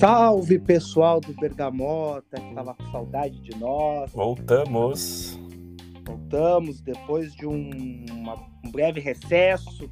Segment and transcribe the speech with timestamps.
[0.00, 4.10] Salve pessoal do Bergamota, que tava com saudade de nós.
[4.12, 5.38] Voltamos.
[6.06, 7.70] Voltamos depois de um,
[8.10, 9.90] uma- um breve recesso.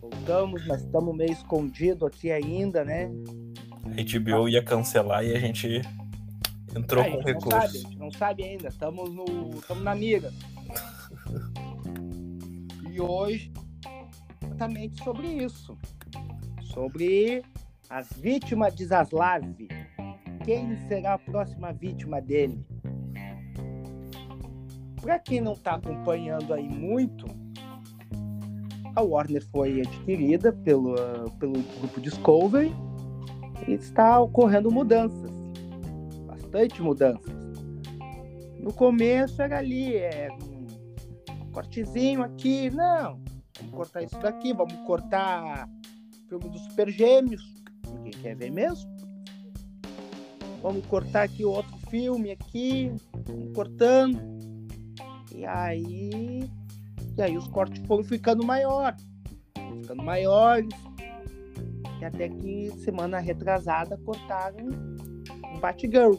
[0.00, 3.10] Voltamos, mas estamos meio escondido aqui ainda, né?
[3.84, 5.82] A HBO ia cancelar e a gente
[6.76, 7.78] entrou Ah, com gente não sabe, a recurso.
[7.88, 9.24] gente não sabe ainda, estamos no,
[9.58, 10.32] estamos na mira.
[12.92, 13.50] E hoje
[14.44, 15.78] exatamente sobre isso,
[16.74, 17.42] sobre
[17.92, 19.44] as vítimas de Zaslav.
[20.44, 22.66] Quem será a próxima vítima dele?
[25.00, 27.26] Para quem não está acompanhando aí muito,
[28.96, 30.94] a Warner foi adquirida pelo,
[31.38, 32.72] pelo grupo Discovery
[33.68, 35.30] e está ocorrendo mudanças
[36.26, 37.32] bastante mudanças.
[38.58, 43.20] No começo era ali, é um cortezinho aqui, não,
[43.58, 45.68] vamos cortar isso daqui, vamos cortar
[46.28, 47.61] filme dos Super Gêmeos,
[47.92, 48.90] ninguém quer ver mesmo.
[50.62, 52.92] Vamos cortar aqui outro filme aqui,
[53.26, 54.20] vamos cortando.
[55.34, 56.48] E aí,
[57.16, 58.94] e aí os cortes foram ficando maior,
[59.80, 60.68] ficando maiores.
[62.00, 64.66] E até que semana retrasada cortaram
[65.54, 66.14] um Batgirl.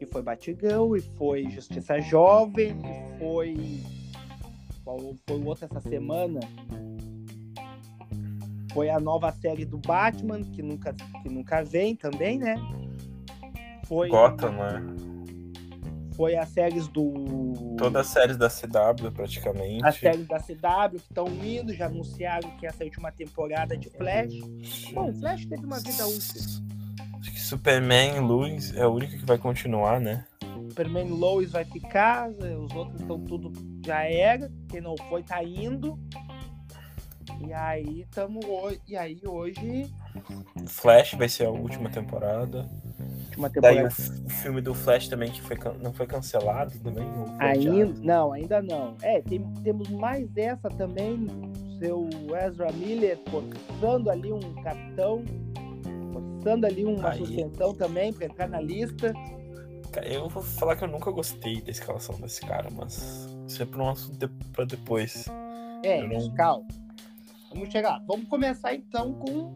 [0.00, 3.80] E foi Batgirl, e foi Justiça Jovem, e foi.
[4.84, 6.40] Qual foi o outro essa semana?
[8.72, 12.56] Foi a nova série do Batman, que nunca, que nunca vem também, né?
[13.84, 15.12] Foi, Gotham, né?
[16.14, 17.74] foi as séries do.
[17.76, 19.84] Todas as séries da CW, praticamente.
[19.84, 23.76] As séries da CW que estão indo, já anunciaram que essa é a última temporada
[23.76, 24.38] de Flash.
[24.92, 26.40] Bom, o Flash teve uma vida útil.
[27.18, 30.24] Acho que Superman Luz é a única que vai continuar, né?
[30.68, 33.52] Superman Lois vai ficar, os outros estão tudo
[33.84, 35.98] já era, quem não foi tá indo.
[37.46, 39.92] E aí tamo hoje, e aí hoje,
[40.66, 42.66] Flash vai ser a última temporada.
[43.28, 43.88] última Daí temporada.
[43.88, 47.04] o, f- o filme do Flash também, que foi, não foi cancelado também?
[47.18, 48.96] ou foi Ainda, não, ainda não.
[49.02, 51.26] É, tem- temos mais essa também,
[51.78, 52.08] seu
[52.46, 55.24] Ezra Miller forçando ali um capitão,
[56.12, 57.18] forçando ali uma Aí.
[57.18, 59.12] suspensão também para entrar na lista.
[59.90, 63.66] Cara, Eu vou falar que eu nunca gostei da escalação desse cara, mas isso é
[63.66, 65.26] pra um assunto pra depois.
[65.84, 66.64] É, não- calma.
[67.52, 68.02] Vamos chegar.
[68.06, 69.52] Vamos começar então com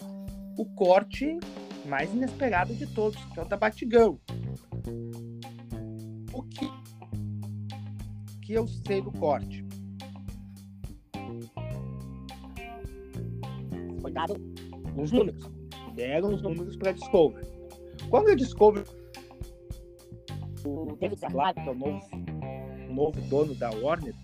[0.58, 1.38] o corte
[1.86, 4.16] mais inesperado de todos, que é o da Batgirl.
[6.32, 6.70] O que,
[8.42, 9.64] que eu sei do corte?
[14.00, 14.36] Foi dado
[14.96, 15.50] os números.
[15.94, 17.46] Deram os números para Discovery.
[18.10, 18.84] Quando a Discovery
[20.64, 22.00] o David Zaslav, que é o novo,
[22.90, 24.14] o novo dono da Warner,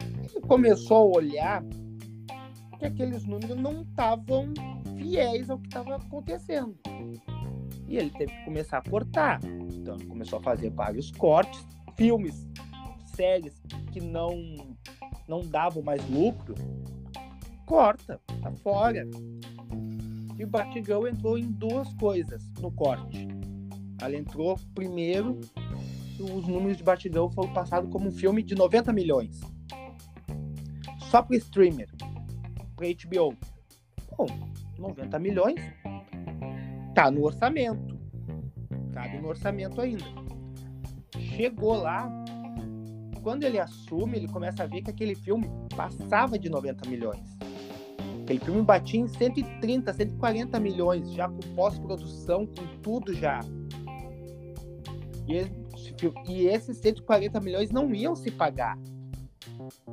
[0.00, 1.64] ele começou a olhar
[2.80, 4.54] que aqueles números não estavam
[4.96, 6.74] fiéis ao que estava acontecendo.
[7.86, 9.38] E ele teve que começar a cortar.
[9.44, 11.64] Então ele começou a fazer vários cortes,
[11.94, 12.48] filmes,
[13.14, 14.56] séries que não
[15.28, 16.54] não davam mais lucro,
[17.64, 19.06] corta, tá fora.
[20.36, 23.28] E o Batgirl entrou em duas coisas no corte.
[24.00, 25.38] Ela entrou primeiro,
[26.18, 29.40] os números de Batgirl foram passados como um filme de 90 milhões.
[31.10, 31.88] Só para streamer,
[32.80, 33.36] para HBO.
[34.16, 34.26] Bom,
[34.78, 35.60] 90 milhões
[36.94, 38.00] tá no orçamento.
[38.94, 40.04] Cabe no orçamento ainda.
[41.18, 42.10] Chegou lá,
[43.22, 45.46] quando ele assume, ele começa a ver que aquele filme
[45.76, 47.38] passava de 90 milhões.
[48.22, 53.40] Aquele filme batia em 130, 140 milhões, já com pós-produção, com tudo já.
[55.28, 55.94] E, esse
[56.28, 58.78] e esses 140 milhões não iam se pagar.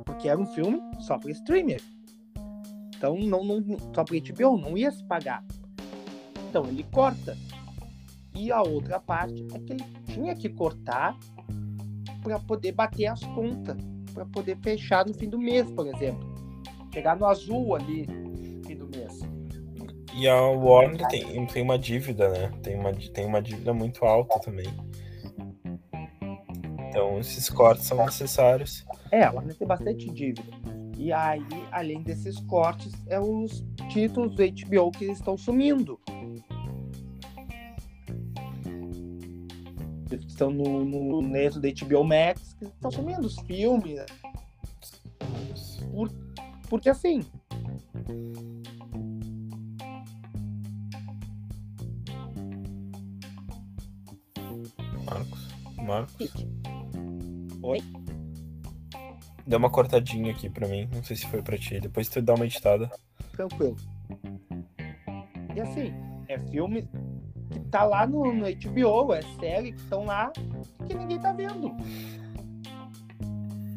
[0.04, 1.80] Porque era um filme só para streamer.
[2.98, 5.44] Então, não, não, só para HBO, não ia se pagar.
[6.50, 7.38] Então, ele corta.
[8.34, 11.16] E a outra parte é que ele tinha que cortar
[12.22, 13.76] para poder bater as contas,
[14.12, 16.28] para poder fechar no fim do mês, por exemplo.
[16.92, 19.20] Chegar no azul ali no fim do mês.
[20.14, 22.50] E a Warner tem, tem uma dívida, né?
[22.62, 24.66] Tem uma, tem uma dívida muito alta também.
[26.88, 28.84] Então esses cortes são necessários.
[29.12, 30.50] É, ela tem bastante dívida.
[30.98, 35.98] E aí, além desses cortes, é os títulos do HBO que estão sumindo.
[40.10, 44.04] Eles que estão no, no neto do HBO Max, que estão sumindo os filmes.
[45.92, 46.10] Por,
[46.68, 47.22] porque assim.
[55.06, 55.48] Marcos.
[55.76, 56.46] Marcos.
[57.62, 57.97] Oi?
[59.48, 60.88] Deu uma cortadinha aqui pra mim.
[60.94, 61.80] Não sei se foi pra ti.
[61.80, 62.90] Depois tu dá uma editada.
[63.32, 63.76] tranquilo.
[65.56, 65.92] E assim,
[66.28, 66.86] É filme
[67.50, 70.30] que tá lá no, no HBO, é série que estão lá
[70.86, 71.68] que ninguém tá vendo.
[71.68, 71.76] O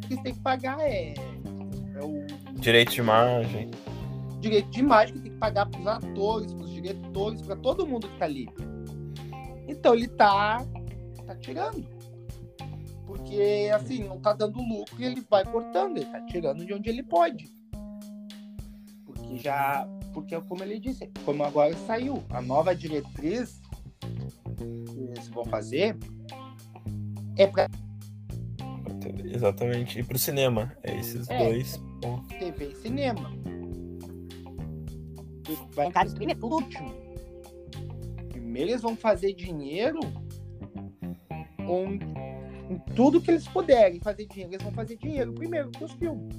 [0.07, 2.25] que você tem que pagar é, é o
[2.59, 3.71] Direito de imagem.
[4.41, 8.17] direito de imagem que tem que pagar pros atores, pros diretores, pra todo mundo que
[8.17, 8.49] tá ali.
[9.69, 10.61] Então ele tá,
[11.25, 11.85] tá tirando.
[13.11, 16.89] Porque, assim, não tá dando lucro e ele vai cortando, ele tá tirando de onde
[16.89, 17.51] ele pode.
[19.05, 19.85] Porque já.
[20.13, 23.61] Porque, como ele disse, como agora saiu, a nova diretriz
[24.07, 25.97] que eles vão fazer
[27.37, 27.67] é pra
[29.25, 29.99] Exatamente.
[29.99, 30.73] E pro cinema.
[30.81, 31.37] É esses É.
[31.49, 32.29] dois pontos.
[32.37, 33.29] TV e cinema.
[35.73, 36.93] Vai ficar streaming por último.
[38.29, 39.99] Primeiro eles vão fazer dinheiro
[41.67, 42.05] onde,
[42.71, 44.53] em tudo que eles puderem fazer dinheiro.
[44.53, 46.33] Eles vão fazer dinheiro primeiro com os filmes.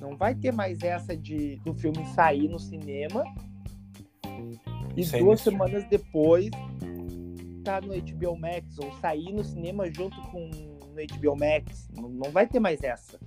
[0.00, 3.24] Não vai ter mais essa de do filme sair no cinema
[4.96, 6.50] e Sair duas no semanas depois
[7.64, 11.88] tá no HBO Max ou sair no cinema junto com no HBO Max.
[11.94, 13.18] Não, não vai ter mais essa.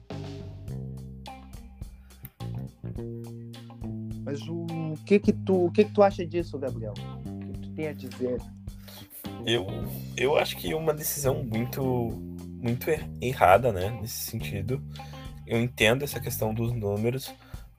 [4.24, 4.66] Mas o
[5.06, 6.94] que que tu, o que que tu acha disso, Gabriel?
[7.26, 8.42] O que tu tem a dizer?
[9.46, 9.68] Eu,
[10.16, 11.82] eu acho que uma decisão muito,
[12.62, 13.90] muito er- errada, né?
[14.02, 14.82] Nesse sentido.
[15.46, 17.34] Eu entendo essa questão dos números,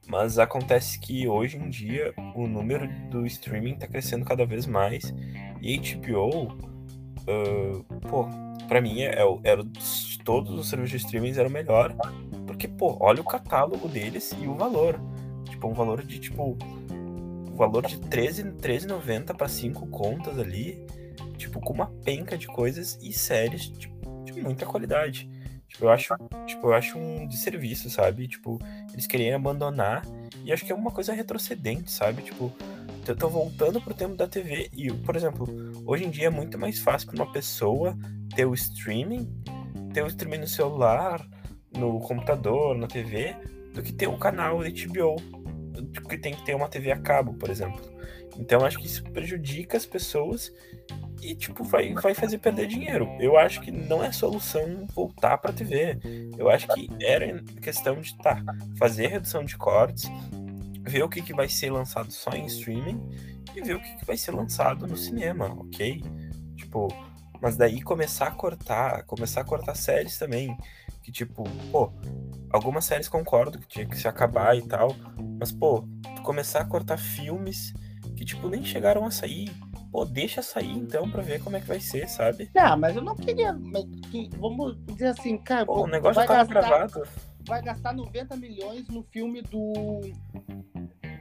[0.07, 5.15] mas acontece que hoje em dia o número do streaming tá crescendo cada vez mais.
[5.63, 6.57] E HBO,
[7.27, 8.27] ah, pô,
[8.69, 11.95] pra mim é, o- era de todos os serviços de streaming era o melhor.
[12.47, 15.01] Porque, pô, olha o catálogo deles e o valor.
[15.49, 16.57] Tipo, um valor de tipo.
[17.51, 20.85] O valor de 13 13,90 para 5 contas ali
[21.45, 23.95] tipo, com uma penca de coisas e séries tipo,
[24.25, 25.29] de muita qualidade.
[25.69, 26.15] Tipo, eu acho,
[26.47, 28.29] tipo, eu acho um desserviço, sabe?
[28.29, 28.59] Tipo,
[28.93, 30.07] eles querem abandonar
[30.45, 32.23] e acho que é uma coisa retrocedente, sabe?
[32.23, 32.53] Tipo,
[33.07, 35.47] estão voltando pro tempo da TV e, por exemplo,
[35.85, 37.97] hoje em dia é muito mais fácil para uma pessoa
[38.35, 39.29] ter o streaming,
[39.93, 41.27] ter o streaming no celular,
[41.77, 43.37] no computador, na TV,
[43.75, 45.17] do que ter um canal HBO,
[46.09, 47.83] que tem que ter uma TV a cabo, por exemplo.
[48.39, 50.53] Então acho que isso prejudica as pessoas
[51.25, 53.09] e tipo vai, vai fazer perder dinheiro.
[53.19, 55.99] Eu acho que não é solução voltar para TV.
[56.37, 58.43] Eu acho que era questão de tá,
[58.79, 60.05] fazer redução de cortes,
[60.83, 63.01] ver o que, que vai ser lançado só em streaming
[63.57, 66.03] e ver o que, que vai ser lançado no cinema, ok?
[66.57, 66.89] Tipo,
[67.41, 70.57] mas daí começar a cortar, começar a cortar séries também,
[71.03, 71.93] que tipo, pô,
[72.51, 74.95] algumas séries concordo que tinha que se acabar e tal,
[75.39, 75.87] mas pô,
[76.23, 77.73] começar a cortar filmes
[78.17, 79.51] que tipo nem chegaram a sair.
[79.95, 82.51] Pô, deixa sair então pra ver como é que vai ser, sabe?
[82.53, 83.57] Não, mas eu não queria.
[84.11, 87.09] que- vamos dizer assim, cara, Pô, o negócio já vai, tava gastar, gravado.
[87.47, 90.01] vai gastar 90 milhões no filme do.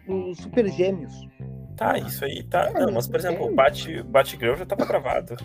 [0.08, 1.14] do Super Gêmeos.
[1.78, 2.66] Tá, isso aí, tá.
[2.70, 5.36] É, Não, mas por mas exemplo, o Bat, Batgirl já tava gravado.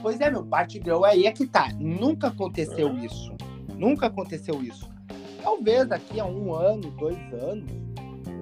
[0.00, 1.68] Pois é, meu, Batgirl aí é que tá.
[1.78, 3.30] Nunca aconteceu isso.
[3.74, 4.88] Nunca aconteceu isso.
[5.42, 7.70] Talvez daqui a um ano, dois anos,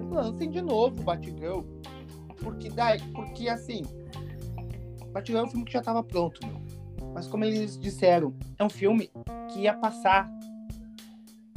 [0.09, 1.59] lancem de novo o Batgirl.
[2.41, 3.83] Porque daí, porque assim,
[5.15, 6.61] Batgirl é um filme que já tava pronto, meu.
[7.13, 9.09] Mas como eles disseram, é um filme
[9.49, 10.29] que ia passar.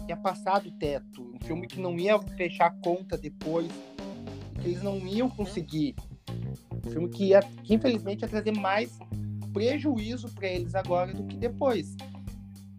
[0.08, 1.34] Ia passar do teto.
[1.34, 3.68] Um filme que não ia fechar a conta depois.
[4.61, 5.97] Que eles não iam conseguir.
[6.73, 8.97] Um filme que ia, que infelizmente ia trazer mais
[9.52, 11.97] prejuízo para eles agora do que depois.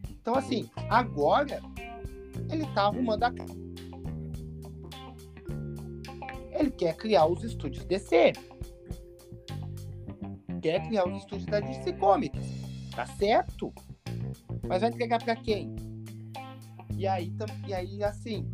[0.09, 1.61] Então, assim, agora
[2.49, 3.31] ele tá arrumando a.
[3.31, 3.68] casa.
[6.59, 8.33] Ele quer criar os estúdios DC.
[10.61, 12.45] Quer criar os estúdios da DC Comics.
[12.95, 13.73] Tá certo?
[14.67, 15.73] Mas vai entregar para quem?
[16.97, 17.31] E aí,
[17.65, 18.45] e aí, assim,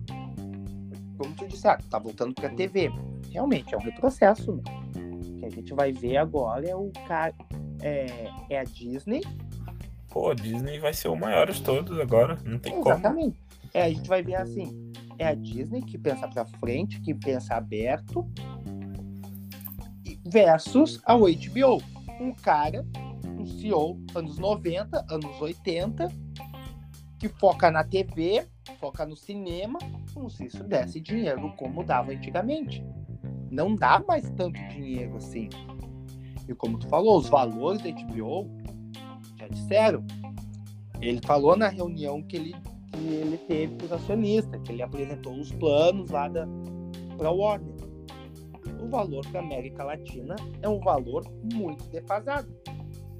[1.18, 2.92] como tu disse, ah, tá voltando pra TV.
[3.32, 4.54] Realmente, é um retrocesso.
[4.54, 4.64] Né?
[4.96, 7.34] O que a gente vai ver agora é o cara.
[7.82, 9.22] É, é a Disney
[10.16, 12.38] Pô, a Disney vai ser o maior de todos agora.
[12.46, 12.88] Não tem como.
[12.88, 13.38] Exatamente.
[13.74, 14.85] É, a gente vai ver assim,
[15.18, 18.28] é a Disney que pensa pra frente, que pensa aberto,
[20.26, 21.82] versus a HBO.
[22.20, 22.86] Um cara,
[23.38, 26.08] um CEO, anos 90, anos 80,
[27.20, 28.46] que foca na TV,
[28.80, 29.80] foca no cinema,
[30.14, 32.84] como se isso desse dinheiro como dava antigamente.
[33.50, 35.50] Não dá mais tanto dinheiro assim.
[36.48, 38.50] E como tu falou, os valores da HBO,
[39.38, 40.06] já disseram,
[41.02, 42.56] ele falou na reunião que ele,
[42.96, 46.30] que ele teve com os acionistas, que ele apresentou os planos lá
[47.18, 47.75] para Warner.
[48.82, 51.24] O valor para América Latina é um valor
[51.54, 52.48] muito defasado.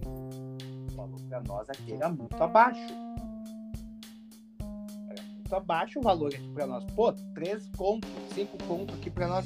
[0.05, 2.94] O valor para nós aqui era muito abaixo.
[5.10, 6.84] Era muito abaixo o valor aqui para nós.
[6.96, 9.46] Pô, 3 conto, 5 conto aqui para nós.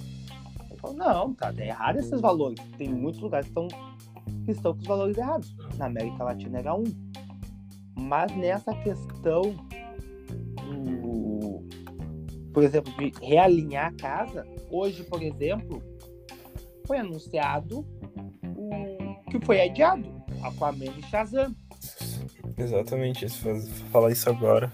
[0.77, 2.63] Falou, não, tá, errado esses valores.
[2.77, 3.67] Tem muitos lugares que estão,
[4.45, 5.55] que estão com os valores errados.
[5.77, 6.85] Na América Latina era um.
[7.97, 9.68] Mas nessa questão
[10.69, 11.67] do,
[12.53, 15.81] por exemplo, de realinhar a casa, hoje, por exemplo,
[16.85, 17.85] foi anunciado
[18.55, 21.55] o que foi adiado, Aquaman e Shazam.
[22.57, 23.47] Exatamente, isso,
[23.91, 24.71] falar isso agora.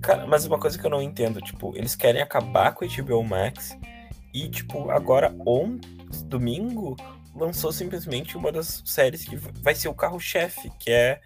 [0.00, 3.24] Cara, mas uma coisa que eu não entendo, tipo, eles querem acabar com o HBO
[3.24, 3.76] Max
[4.34, 6.96] e, tipo, agora, ontem, domingo,
[7.34, 11.20] lançou simplesmente uma das séries que vai ser o carro-chefe, que é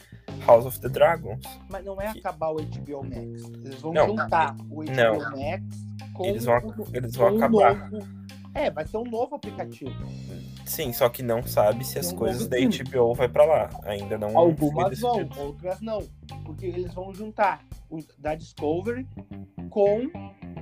[0.46, 1.42] House of the Dragons.
[1.70, 2.18] Mas não é que...
[2.18, 3.44] acabar o HBO Max.
[3.64, 5.18] Eles vão Não, juntar o HBO não.
[5.18, 5.64] Max
[6.14, 7.90] com Eles vão, o- eles vão acabar.
[7.90, 8.06] novo-
[8.54, 9.92] É, vai ser um novo aplicativo.
[10.66, 12.56] Sim, só que não sabe se as um coisas da.
[12.58, 13.70] HBO vai pra lá.
[13.84, 16.02] Ainda não Algumas vão, outras não.
[16.44, 19.06] Porque eles vão juntar o da Discovery
[19.70, 20.02] com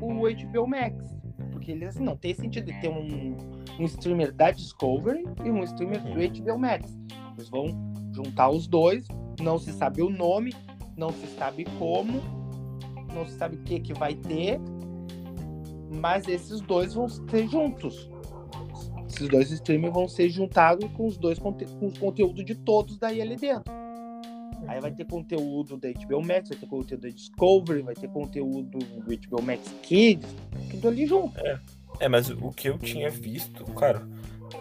[0.01, 1.05] o HBO Max.
[1.53, 3.37] Porque eles não tem sentido de ter um,
[3.81, 6.15] um streamer da Discovery e um streamer Uhum.
[6.15, 6.97] do HBO Max.
[7.37, 7.67] Eles vão
[8.13, 9.07] juntar os dois,
[9.41, 10.55] não se sabe o nome,
[10.97, 12.21] não se sabe como,
[13.13, 14.61] não se sabe o que, que vai ter,
[16.01, 18.09] mas esses dois vão ser juntos.
[19.09, 22.99] Esses dois streamers vão ser juntados com os dois conte com os conteúdos de todos
[22.99, 23.73] daí ali dentro.
[24.67, 28.79] Aí vai ter conteúdo da HBO Max, vai ter conteúdo da Discovery, vai ter conteúdo
[28.79, 30.29] do HBO Max Kids,
[30.71, 31.39] tudo ali junto.
[32.01, 34.07] É, mas o que eu tinha visto, cara,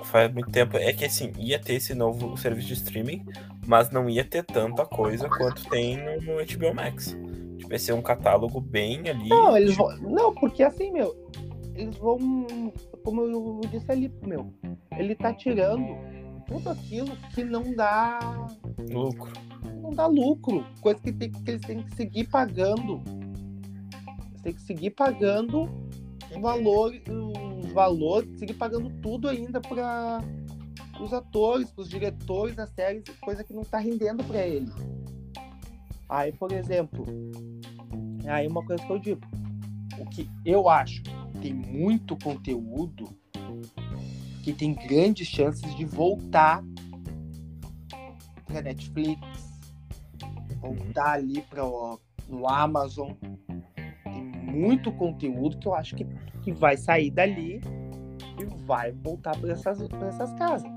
[0.03, 3.25] faz muito tempo, é que assim, ia ter esse novo serviço de streaming,
[3.65, 7.17] mas não ia ter tanta coisa quanto tem no, HBO Max.
[7.57, 9.29] Tipo, ia ser um catálogo bem ali.
[9.29, 9.97] Não, eles vão.
[9.97, 11.15] Não, porque assim, meu,
[11.75, 12.45] eles vão.
[13.03, 14.51] Como eu disse ali, meu,
[14.97, 15.97] ele tá tirando
[16.47, 18.19] tudo aquilo que não dá.
[18.89, 19.31] lucro.
[19.81, 20.65] Não dá lucro.
[20.81, 23.01] Coisa que, tem, que eles têm que seguir pagando.
[24.29, 25.69] Eles têm que seguir pagando
[26.35, 27.44] o valor, os
[27.75, 30.23] valores, seguir pagando tudo ainda para
[30.99, 34.71] os atores, para os diretores das séries, coisa que não tá rendendo para ele.
[36.07, 37.05] Aí, por exemplo,
[38.27, 39.21] aí uma coisa que eu digo,
[39.99, 41.03] o que eu acho
[41.41, 43.09] tem muito conteúdo
[44.41, 46.63] que tem grandes chances de voltar
[48.45, 49.19] para Netflix,
[50.61, 51.63] voltar ali para
[52.27, 53.11] no Amazon.
[54.03, 56.05] Tem muito conteúdo que eu acho que,
[56.45, 57.59] que vai sair dali
[58.39, 60.71] e vai voltar para essas, pra essas casas.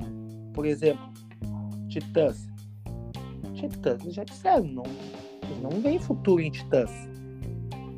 [0.55, 1.07] Por exemplo,
[1.89, 2.49] Titãs.
[3.53, 4.83] Titãs, eles já disseram, não,
[5.43, 6.91] eles não veem futuro em Titãs.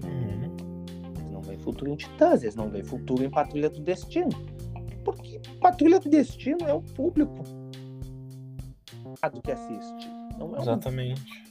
[0.05, 0.57] Uhum.
[1.17, 4.31] Eles não veem futuro em Titãs, eles não veem futuro em Patrulha do Destino.
[5.05, 7.45] Porque Patrulha do Destino é o público
[9.33, 10.09] do que assiste.
[10.39, 11.45] Não é Exatamente.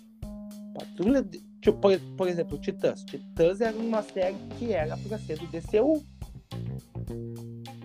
[0.73, 1.23] Patrulha.
[1.23, 3.03] de- Tipo, por, por exemplo, Titãs.
[3.03, 6.03] Titãs era uma série que era pra ser do DCU.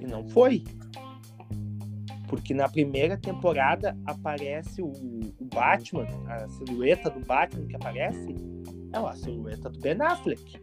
[0.01, 0.65] E não foi.
[2.29, 8.35] Porque na primeira temporada aparece o, o Batman, a silhueta do Batman que aparece
[8.93, 10.61] é a silhueta do Ben Affleck.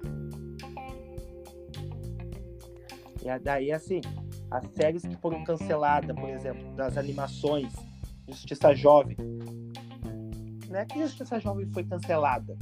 [3.23, 4.01] E daí, assim,
[4.49, 7.71] as séries que foram canceladas, por exemplo, das animações,
[8.27, 9.15] Justiça Jovem.
[10.67, 12.57] Não é que Justiça Jovem foi cancelada.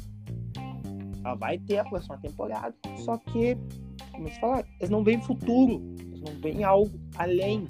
[1.24, 3.58] Ela vai ter a próxima temporada, só que,
[4.12, 7.68] como eles falaram, eles não veem futuro, eles não veem algo além.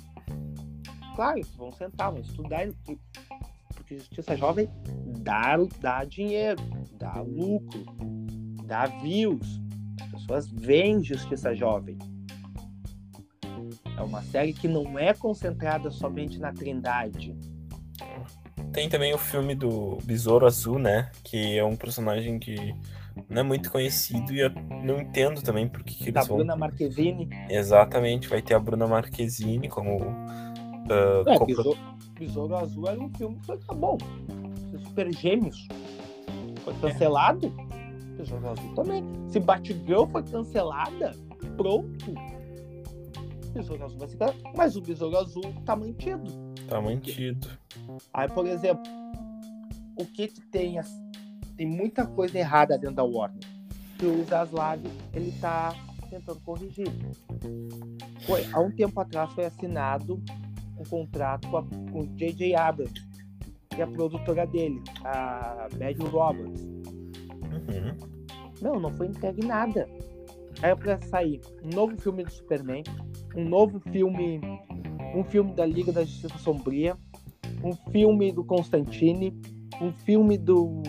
[1.15, 2.67] Claro, vão sentar, vão estudar,
[3.75, 4.69] porque Justiça Jovem
[5.19, 6.61] dá, dá dinheiro,
[6.97, 7.83] dá lucro,
[8.65, 9.59] dá views.
[10.01, 11.97] As pessoas veem Justiça Jovem.
[13.97, 17.35] É uma série que não é concentrada somente na Trindade.
[18.71, 21.11] Tem também o filme do Besouro Azul, né?
[21.23, 22.73] Que é um personagem que
[23.27, 24.49] não é muito conhecido e eu
[24.83, 26.37] não entendo também por que, que eles vão.
[26.37, 27.29] Bruna Marquezine.
[27.49, 29.99] Exatamente, vai ter a Bruna Marquezine como.
[30.89, 31.77] ah, É, Besouro,
[32.17, 33.97] Besouro Azul era um filme que foi tá bom.
[34.87, 35.67] Super Gêmeos
[36.63, 37.51] foi cancelado.
[38.17, 39.03] Besouro Azul também.
[39.29, 41.15] Se Batgirl foi cancelada,
[41.57, 42.13] pronto.
[43.53, 44.51] Besouro Azul vai ser cancelado.
[44.55, 46.31] Mas o Besouro Azul tá mantido.
[46.67, 47.47] Tá mantido.
[48.13, 48.83] Aí, por exemplo,
[49.97, 50.77] o que que tem?
[50.77, 51.08] as-
[51.59, 53.43] Tem muita coisa errada dentro da Warner.
[53.97, 54.79] Que o Zaslav,
[55.13, 55.75] ele tá
[56.09, 56.87] tentando corrigir.
[58.25, 60.23] Foi, há um tempo atrás foi assinado
[60.79, 62.55] um contrato com, a, com o J.J.
[62.55, 62.93] Abrams,
[63.71, 66.61] que é a produtora dele, a Matthew Roberts.
[66.63, 67.97] Uhum.
[68.61, 69.85] Não, não foi entregue nada.
[70.63, 72.83] Aí é pra sair um novo filme do Superman,
[73.35, 74.39] um novo filme,
[75.13, 76.95] um filme da Liga da Justiça Sombria,
[77.61, 79.37] um filme do Constantine,
[79.81, 80.81] um filme do.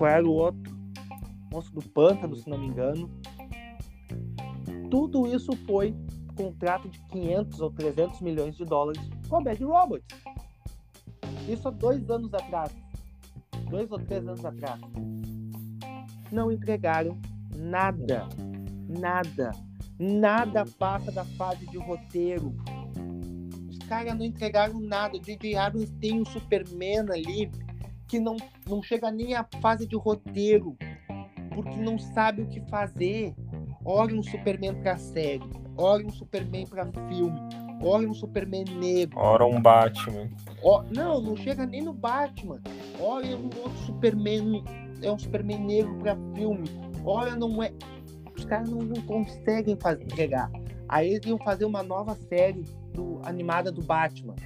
[0.00, 0.74] Qual era o outro?
[1.52, 3.10] Monstro do Pântano, se não me engano.
[4.90, 5.94] Tudo isso foi
[6.34, 10.06] contrato de 500 ou 300 milhões de dólares com a Bad Robots.
[11.46, 12.74] Isso há dois anos atrás.
[13.68, 14.80] Dois ou três anos atrás.
[16.32, 17.20] Não entregaram
[17.54, 18.26] nada.
[18.88, 19.50] Nada.
[19.98, 22.56] Nada passa da fase de roteiro.
[23.68, 25.18] Os caras não entregaram nada.
[25.18, 25.56] O J.J.
[25.56, 27.50] Abrams tem um Superman ali
[28.10, 28.36] que não,
[28.68, 30.76] não chega nem à fase de roteiro.
[31.54, 33.34] Porque não sabe o que fazer.
[33.84, 35.48] Olha um Superman pra série.
[35.76, 37.40] Olha um Superman pra filme.
[37.82, 39.18] Olha um Superman negro.
[39.18, 40.28] Ora um Batman.
[40.62, 42.60] Ó, não, não chega nem no Batman.
[43.00, 44.64] Olha um outro Superman.
[45.02, 46.68] É um Superman negro pra filme.
[47.04, 47.72] Olha, não é.
[48.36, 50.50] Os caras não, não conseguem fazer, entregar.
[50.88, 52.64] Aí eles iam fazer uma nova série
[53.00, 54.36] do, animada do Batman.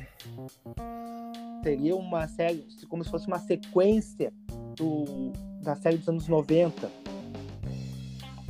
[1.63, 4.33] Seria uma série, como se fosse uma sequência
[4.77, 5.33] do,
[5.63, 6.91] da série dos anos 90.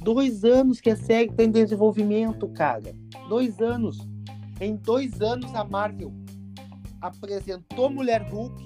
[0.03, 2.95] Dois anos que a série está em desenvolvimento, cara.
[3.29, 3.99] Dois anos.
[4.61, 6.13] Em dois anos a Marvel
[7.01, 8.63] apresentou Mulher Hulk,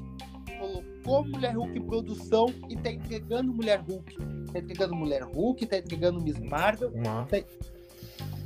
[0.58, 4.16] colocou Mulher Hulk em produção e tá entregando Mulher Hulk.
[4.52, 7.26] Tá entregando Mulher Hulk, tá entregando Miss Marvel, tá,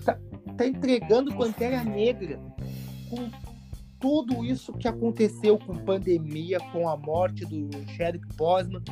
[0.04, 0.18] tá-
[0.56, 2.38] tá entregando Pantera Negra
[3.12, 3.31] com
[4.00, 8.83] tudo isso que aconteceu com pandemia, com a morte do Chadwick Boseman,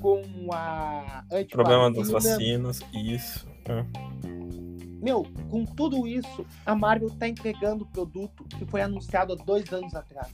[0.00, 3.46] com a Problema das vacinas, isso.
[3.66, 3.86] é.
[5.00, 9.72] Meu, com tudo isso, a Marvel tá entregando o produto que foi anunciado há dois
[9.72, 10.32] anos atrás.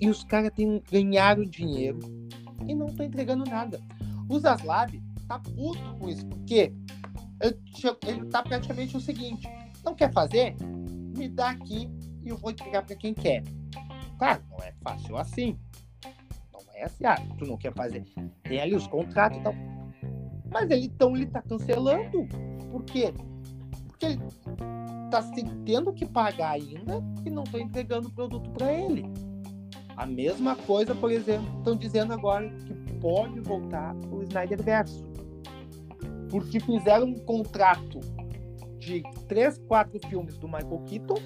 [0.00, 0.52] E os caras
[0.90, 1.98] ganharam dinheiro
[2.68, 3.80] e não estão entregando nada.
[4.28, 4.92] O Zaslav
[5.26, 6.72] tá puto com isso, porque
[7.42, 9.48] ele, che- ele tá praticamente o seguinte:
[9.84, 10.54] não quer fazer?
[11.20, 11.86] Me dá aqui
[12.24, 13.42] e eu vou entregar para quem quer.
[14.18, 15.58] Claro, não é fácil assim.
[16.50, 18.06] Não é assim, ah, tu não quer fazer.
[18.42, 19.52] Tem ali os contratos e tal.
[20.50, 22.26] Mas ele, então ele tá cancelando.
[22.72, 23.12] Por quê?
[23.86, 24.18] Porque ele
[25.10, 25.22] tá
[25.66, 29.04] tendo que pagar ainda e não tá entregando o produto para ele.
[29.98, 35.04] A mesma coisa, por exemplo, estão dizendo agora que pode voltar o Snyder Verso.
[36.30, 38.00] Porque fizeram um contrato
[38.80, 41.18] de três, quatro filmes do Michael Keaton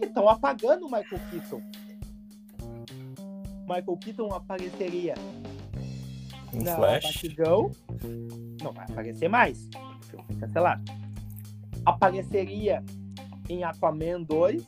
[0.00, 1.62] e estão apagando o Michael Keaton.
[3.62, 5.14] Michael Keaton apareceria
[6.52, 7.22] Um na Flash.
[7.22, 7.70] Batgirl.
[8.62, 9.68] Não vai aparecer mais.
[9.68, 10.82] O filme foi cancelado.
[11.84, 12.82] Apareceria
[13.48, 14.66] em Aquaman 2.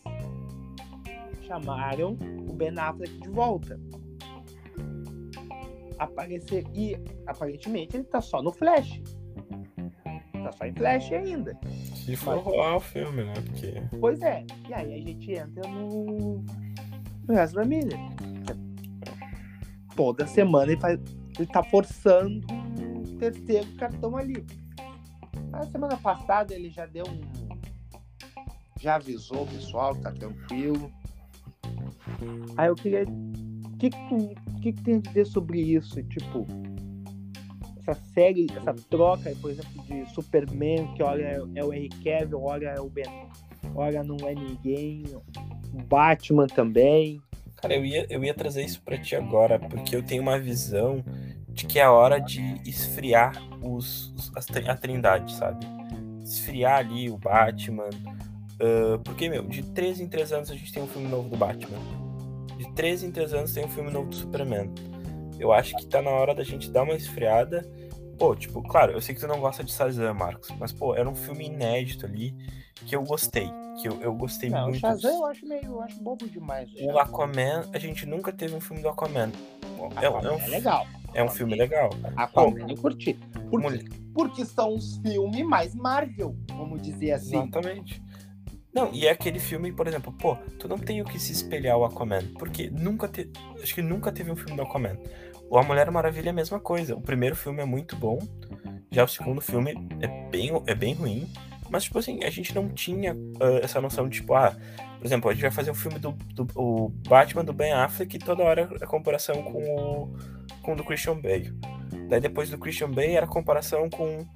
[1.46, 2.16] Chamaram
[2.48, 3.80] o Ben Affleck de volta.
[5.98, 6.96] Aparecer e
[7.26, 9.00] aparentemente ele tá só no Flash.
[10.42, 11.58] Tá só em Flash ainda.
[11.94, 13.34] Se for rolar o filme, né?
[13.34, 13.82] Porque.
[14.00, 14.44] Pois é.
[14.68, 16.44] E aí a gente entra no.
[17.26, 17.98] No Ezra Miller.
[19.94, 20.98] Toda semana ele, faz...
[21.38, 24.44] ele tá forçando um terceiro cartão ali.
[25.50, 27.20] Na semana passada ele já deu um.
[28.80, 30.90] Já avisou o pessoal, tá tranquilo.
[32.56, 33.04] Aí eu queria.
[33.04, 34.16] O que, que, tu...
[34.16, 36.02] o que, que tem a dizer sobre isso?
[36.04, 36.46] Tipo,
[37.86, 42.68] essa série, essa troca, por exemplo, de Superman, que olha é o Henry Cavill, olha
[42.68, 43.04] é o Ben
[43.74, 45.04] Olha, não é ninguém.
[45.88, 47.20] Batman também.
[47.56, 51.02] Cara, eu ia, eu ia trazer isso pra ti agora, porque eu tenho uma visão
[51.48, 54.32] de que é hora de esfriar os, os-
[54.68, 55.64] a trindade, sabe?
[56.22, 57.88] Esfriar ali o Batman.
[58.60, 61.36] ah, porque, meu, de 3 em 3 anos a gente tem um filme novo do
[61.36, 61.78] Batman.
[62.58, 64.70] De 3 em 3 anos tem um filme novo do Superman.
[65.42, 67.68] Eu acho que tá na hora da gente dar uma esfriada.
[68.16, 71.08] Pô, tipo, claro, eu sei que tu não gosta de Shazam, Marcos, mas, pô, era
[71.08, 72.32] um filme inédito ali
[72.86, 73.48] que eu gostei.
[73.80, 74.78] Que eu, eu gostei Não, o muito.
[74.78, 75.64] Shazam eu acho meio.
[75.64, 76.70] Eu acho bobo demais.
[76.80, 76.98] o O.
[76.98, 79.32] Aquaman, a gente nunca teve um filme do Aquaman.
[80.00, 80.86] É, Aquaman é um, é legal.
[81.14, 81.90] é um filme legal.
[82.16, 83.14] Aquaman eu curti.
[83.50, 83.60] Por?
[83.60, 83.82] Mulher-
[84.14, 87.36] Porque são os filmes mais Marvel, vamos dizer assim.
[87.38, 88.00] Exatamente.
[88.72, 91.76] Não, e é aquele filme, por exemplo, pô, tu não tem o que se espelhar
[91.76, 93.30] o Aquaman, porque nunca te...
[93.62, 94.96] acho que nunca teve um filme do Aquaman.
[95.52, 96.96] O A Mulher Maravilha é a mesma coisa.
[96.96, 98.18] O primeiro filme é muito bom,
[98.90, 101.30] já o segundo filme é bem, é bem ruim,
[101.68, 104.56] mas, tipo assim, a gente não tinha ah, essa noção de, tipo, ah,
[104.96, 108.16] por exemplo, a gente vai fazer um filme do, do o Batman do Ben Affleck
[108.16, 110.16] e toda hora a comparação com o,
[110.62, 111.52] com o do Christian Bale.
[112.08, 114.26] Daí depois do Christian Bale era a comparação com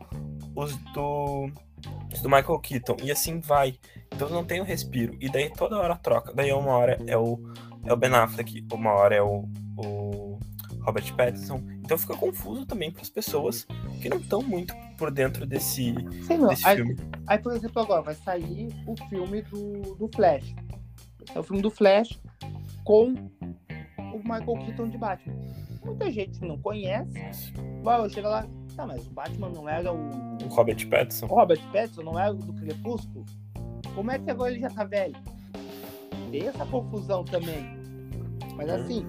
[0.54, 1.50] os do,
[2.12, 2.96] os do Michael Keaton.
[3.02, 3.78] E assim vai.
[4.14, 5.16] Então não tem um respiro.
[5.18, 6.34] E daí toda hora troca.
[6.34, 7.40] Daí uma hora é o,
[7.86, 9.48] é o Ben Affleck, uma hora é o,
[9.78, 10.35] o
[10.86, 11.60] Robert Pattinson.
[11.84, 13.66] Então fica confuso também para as pessoas
[14.00, 16.48] que não estão muito por dentro desse, não.
[16.48, 16.96] desse Aí, filme.
[17.26, 20.54] aí, por exemplo, agora vai sair o filme do, do Flash.
[21.34, 22.20] É o filme do Flash
[22.84, 23.12] com
[23.98, 25.34] o Michael Keaton de Batman.
[25.84, 27.52] Muita gente não conhece.
[27.82, 28.46] Vai, chega lá.
[28.76, 29.96] Tá, mas o Batman não era o.
[30.44, 31.26] O Robert Pattinson.
[31.26, 33.24] O Robert Pattinson não era o do Crepúsculo?
[33.94, 35.16] Como é que agora ele já tá velho?
[36.30, 37.64] Tem essa confusão também.
[38.54, 39.04] Mas assim,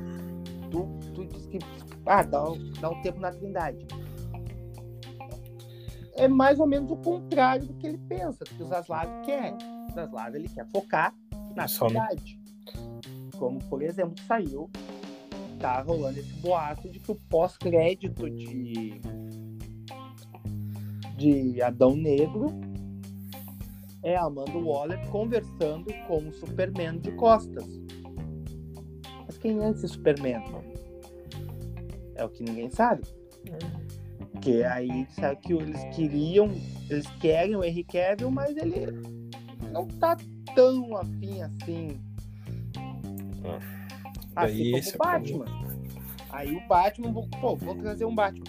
[0.72, 0.88] tu,
[1.18, 1.60] tu diz que.
[2.06, 3.86] Ah, dá, um- dá um tempo na Trindade.
[6.16, 9.56] É mais ou menos o contrário do que ele pensa, do que o Zaslav quer.
[9.90, 11.14] O Zaslav ele quer focar
[11.56, 12.40] na Só Trindade.
[13.38, 14.70] Como, por exemplo, saiu.
[15.60, 19.02] Tá rolando esse boato de que o pós-crédito de.
[21.18, 22.48] de Adão Negro
[24.04, 27.66] é a Amanda Waller conversando com o Superman de costas.
[29.26, 30.44] Mas quem é esse Superman?
[32.18, 33.04] É o que ninguém sabe.
[34.32, 36.50] Porque aí sabe que eles queriam,
[36.90, 38.92] eles querem o Henry Cavill, mas ele
[39.72, 40.18] não tá
[40.56, 42.00] tão afim assim.
[43.46, 43.60] Ah.
[44.36, 45.46] Assim como é o Batman.
[46.30, 48.46] Aí o Batman, vou- pô, vou trazer um Batman.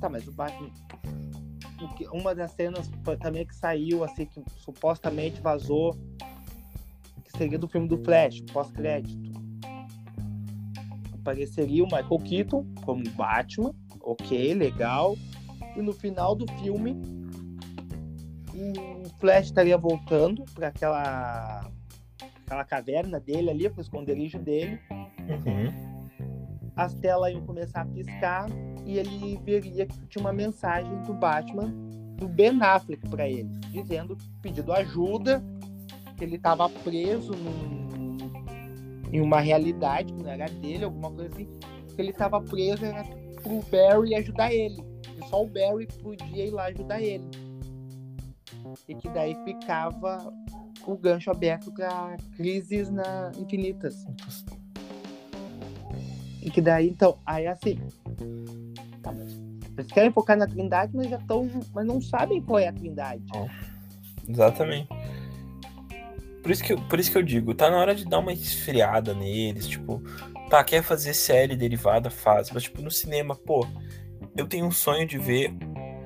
[0.00, 0.70] Tá, mas o Batman.
[2.12, 2.90] Uma das cenas
[3.20, 5.92] também que saiu, assim, que supostamente vazou,
[7.24, 9.33] que seria do filme do Flash, pós-crédito.
[11.24, 15.16] Apareceria o Michael Keaton como Batman, ok, legal.
[15.74, 17.00] E no final do filme,
[18.54, 21.70] o Flash estaria voltando para aquela,
[22.44, 24.78] aquela caverna dele ali, para o esconderijo dele
[25.26, 25.72] Uhum.
[26.76, 28.46] as telas iam começar a piscar
[28.84, 31.72] e ele veria que tinha uma mensagem do Batman,
[32.18, 35.42] do Ben Affleck para ele, dizendo, pedindo ajuda,
[36.18, 37.93] que ele estava preso num-
[39.14, 41.48] em uma realidade que não era dele, alguma coisa assim,
[41.94, 43.04] que ele estava preso era
[43.40, 44.82] pro Barry ajudar ele,
[45.16, 47.24] e só o Barry podia ir lá ajudar ele.
[48.88, 50.32] E que daí ficava
[50.84, 54.04] o gancho aberto para crises na infinitas.
[56.42, 57.78] E que daí, então, aí assim.
[59.00, 59.14] Tá,
[59.78, 61.48] eles querem focar na Trindade, mas já estão.
[61.72, 63.22] Mas não sabem qual é a Trindade.
[64.28, 64.88] Exatamente.
[66.44, 68.30] Por isso, que eu, por isso que eu digo, tá na hora de dar uma
[68.34, 70.02] esfriada neles, tipo,
[70.50, 73.66] tá, quer fazer série derivada, faz, mas tipo, no cinema, pô,
[74.36, 75.54] eu tenho um sonho de ver,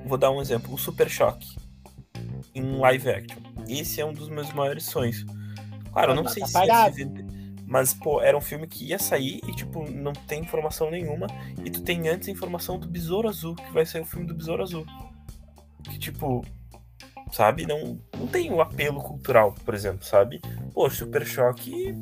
[0.05, 1.45] vou dar um exemplo, o Super Choque
[2.55, 3.37] em live action.
[3.67, 5.25] Esse é um dos meus maiores sonhos.
[5.91, 6.89] Claro, eu não Mas sei tá se parado.
[6.95, 7.25] esse vende-
[7.67, 11.27] mas, pô, era um filme que ia sair e, tipo, não tem informação nenhuma.
[11.65, 14.33] E tu tem antes a informação do Besouro Azul, que vai sair o filme do
[14.33, 14.85] Besouro Azul.
[15.83, 16.43] Que, tipo,
[17.31, 17.65] sabe?
[17.65, 20.41] Não, não tem o apelo cultural, por exemplo, sabe?
[20.73, 21.95] Pô, Super Choque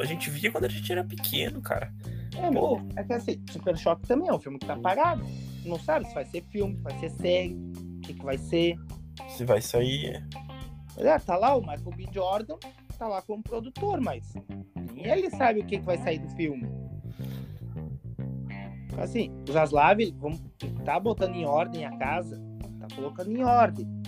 [0.00, 1.92] a gente via quando a gente era pequeno, cara.
[2.36, 5.24] É, meu, é que assim, Super Choque também é um filme que tá parado.
[5.64, 8.76] Não sabe se vai ser filme, se vai ser série, o que, que vai ser.
[9.28, 10.26] Se vai sair.
[10.96, 12.08] Mas, é, tá lá o Michael B.
[12.12, 12.56] Jordan,
[12.98, 14.32] tá lá como produtor, mas
[14.92, 16.66] nem ele sabe o que, que vai sair do filme.
[18.98, 20.40] Assim, os Zaslav, vamos,
[20.84, 22.40] tá botando em ordem a casa,
[22.78, 24.01] tá colocando em ordem.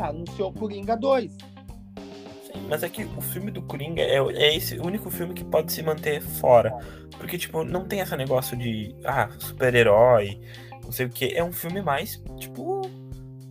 [0.00, 1.30] Já anunciou Coringa 2.
[1.32, 5.70] Sim, mas é que o filme do Coringa é, é esse único filme que pode
[5.70, 6.72] se manter fora.
[7.18, 10.40] Porque, tipo, não tem esse negócio de, ah, super-herói,
[10.82, 11.34] não sei o que.
[11.34, 12.80] É um filme mais, tipo.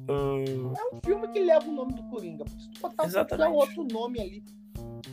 [0.10, 2.44] ah, É um filme que leva o nome do Coringa.
[2.48, 3.52] Se tu botar qualquer Exatamente.
[3.56, 4.44] outro nome ali,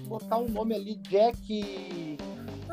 [0.07, 2.17] botar um nome ali, Jack.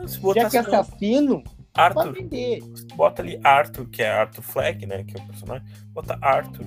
[0.07, 1.43] se botar Jack Assassino,
[1.75, 2.63] vai Arthur, vender.
[2.95, 5.03] bota ali Arthur, que é Arthur Fleck, né?
[5.03, 5.67] Que é o personagem.
[5.89, 6.65] Bota Arthur.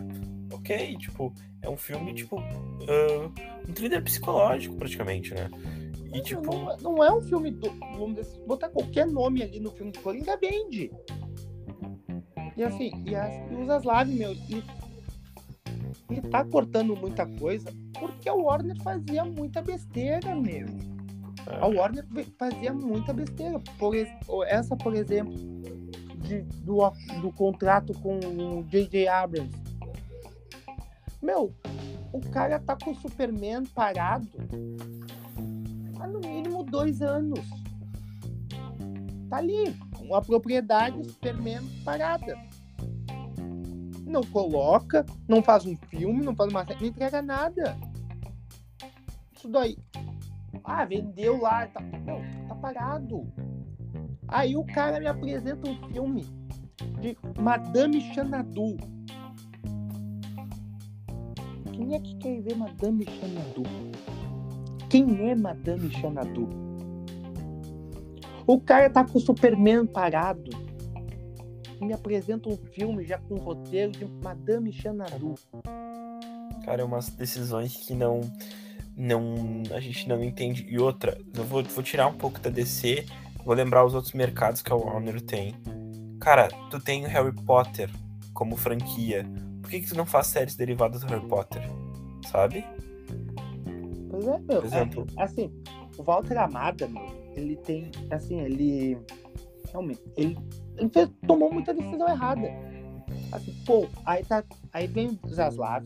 [0.53, 1.33] Ok, tipo,
[1.67, 2.39] é um filme, tipo.
[2.39, 3.31] ah,
[3.69, 5.51] um thriller psicológico, praticamente, né?
[6.15, 6.43] E, tipo.
[6.55, 7.71] Não, é- não é um filme do.
[7.99, 10.91] Vamos dizer, se botar qualquer nome ali no filme do Coringa, vende.
[12.57, 14.65] E assim, e, as, e os Zaslav, meu, ele,
[16.11, 20.67] ele tá cortando muita coisa porque a Warner fazia muita besteira, meu.
[21.47, 22.05] é, A Warner
[22.39, 23.61] fazia muita besteira.
[23.79, 23.95] Por,
[24.47, 25.35] essa, por exemplo,
[26.19, 26.79] de- do,
[27.21, 29.07] do contrato com o J.J.
[29.09, 29.51] Abrams.
[31.27, 31.53] Meu,
[32.13, 34.29] o cara tá com o Superman parado
[35.99, 37.41] há no mínimo dois anos.
[39.29, 42.39] Tá ali, uma propriedade Superman parada.
[44.07, 47.77] Não coloca, não faz um filme, não faz uma série, não entrega nada.
[49.33, 49.77] Isso daí.
[50.63, 53.27] Ah, vendeu lá, tá, não, tá parado.
[54.29, 56.25] Aí o cara me apresenta um filme
[57.01, 58.77] de Madame Xanadu.
[61.77, 63.63] Quem é que quer ver Madame Xanadu?
[64.89, 66.49] Quem é Madame Xanadu?
[68.47, 70.51] O cara tá com o Superman parado.
[71.79, 75.35] Me apresenta um filme já com roteiro de Madame Xanadu.
[76.65, 78.23] Cara, é umas decisões que não.
[78.97, 80.67] não a gente não entende.
[80.71, 83.05] E outra, eu vou, vou tirar um pouco da DC,
[83.45, 85.55] vou lembrar os outros mercados que a Warner tem.
[86.21, 87.91] Cara, tu tem o Harry Potter
[88.33, 89.27] como franquia,
[89.67, 91.61] por que, que tu não faz séries derivadas do Harry Potter?
[92.31, 92.65] Sabe?
[94.09, 94.61] Pois é, meu.
[94.61, 95.07] Por exemplo.
[95.19, 95.53] É, assim,
[95.99, 97.91] o Walter Amada, meu, ele tem.
[98.13, 98.97] Assim, ele.
[99.73, 100.01] Realmente.
[100.17, 100.39] Ele,
[100.77, 102.49] ele fez, tomou muita decisão errada.
[103.33, 105.85] Assim, pô, aí, tá, aí vem o Zaslav.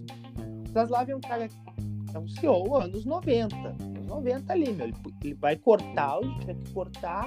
[0.68, 1.48] O Zaslav é um cara.
[2.12, 3.56] É um CEO anos 90.
[3.56, 4.88] Anos 90 ali, meu.
[4.88, 7.26] Ele, ele vai cortar, ele quer que cortar.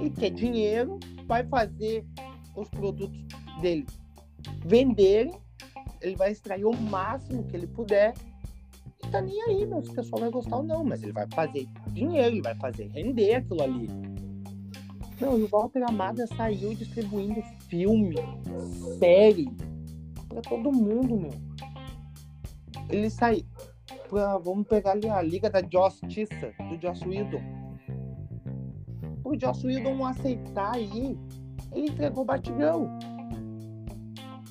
[0.00, 2.06] Ele quer dinheiro, vai fazer
[2.56, 3.20] os produtos
[3.60, 3.84] dele
[4.64, 5.34] venderem.
[6.00, 8.14] Ele vai extrair o máximo que ele puder
[9.04, 11.26] e tá nem aí, meu, se o pessoal vai gostar ou não, mas ele vai
[11.34, 13.88] fazer dinheiro, ele vai fazer render aquilo ali.
[15.20, 18.16] Não, e o Walter Amada saiu distribuindo filme,
[18.98, 19.48] série,
[20.28, 21.32] pra todo mundo, meu.
[22.88, 23.44] Ele saiu.
[24.08, 27.42] Pra, vamos pegar ali a Liga da Justiça, do Joss Whedon.
[29.24, 31.16] O Joss Whedon aceitar aí,
[31.72, 32.98] ele entregou Batigão.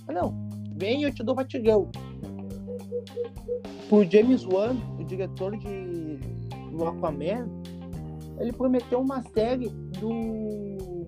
[0.07, 0.48] Ah, não,
[0.79, 1.91] vem eu te dou Batigão
[3.91, 6.19] o James Wan, o diretor de
[6.71, 7.47] do Aquaman,
[8.39, 11.05] ele prometeu uma série do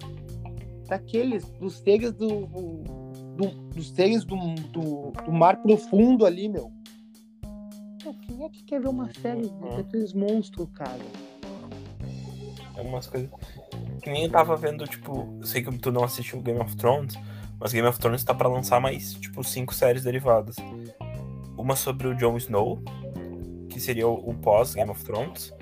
[0.87, 2.91] daqueles dos seres do, do
[3.73, 4.35] dos seres do,
[4.71, 6.71] do, do, mar profundo ali, meu.
[8.03, 9.77] Pô, quem é que quer ver uma série uhum.
[9.77, 10.99] daqueles monstros, cara?
[12.75, 13.29] É umas coisas
[14.03, 17.15] que nem eu tava vendo, tipo, eu sei que tu não assistiu Game of Thrones,
[17.61, 20.57] mas Game of Thrones tá para lançar mais, tipo, cinco séries derivadas
[21.61, 22.81] uma sobre o Jon Snow,
[23.69, 25.53] que seria o, o pós Game of Thrones,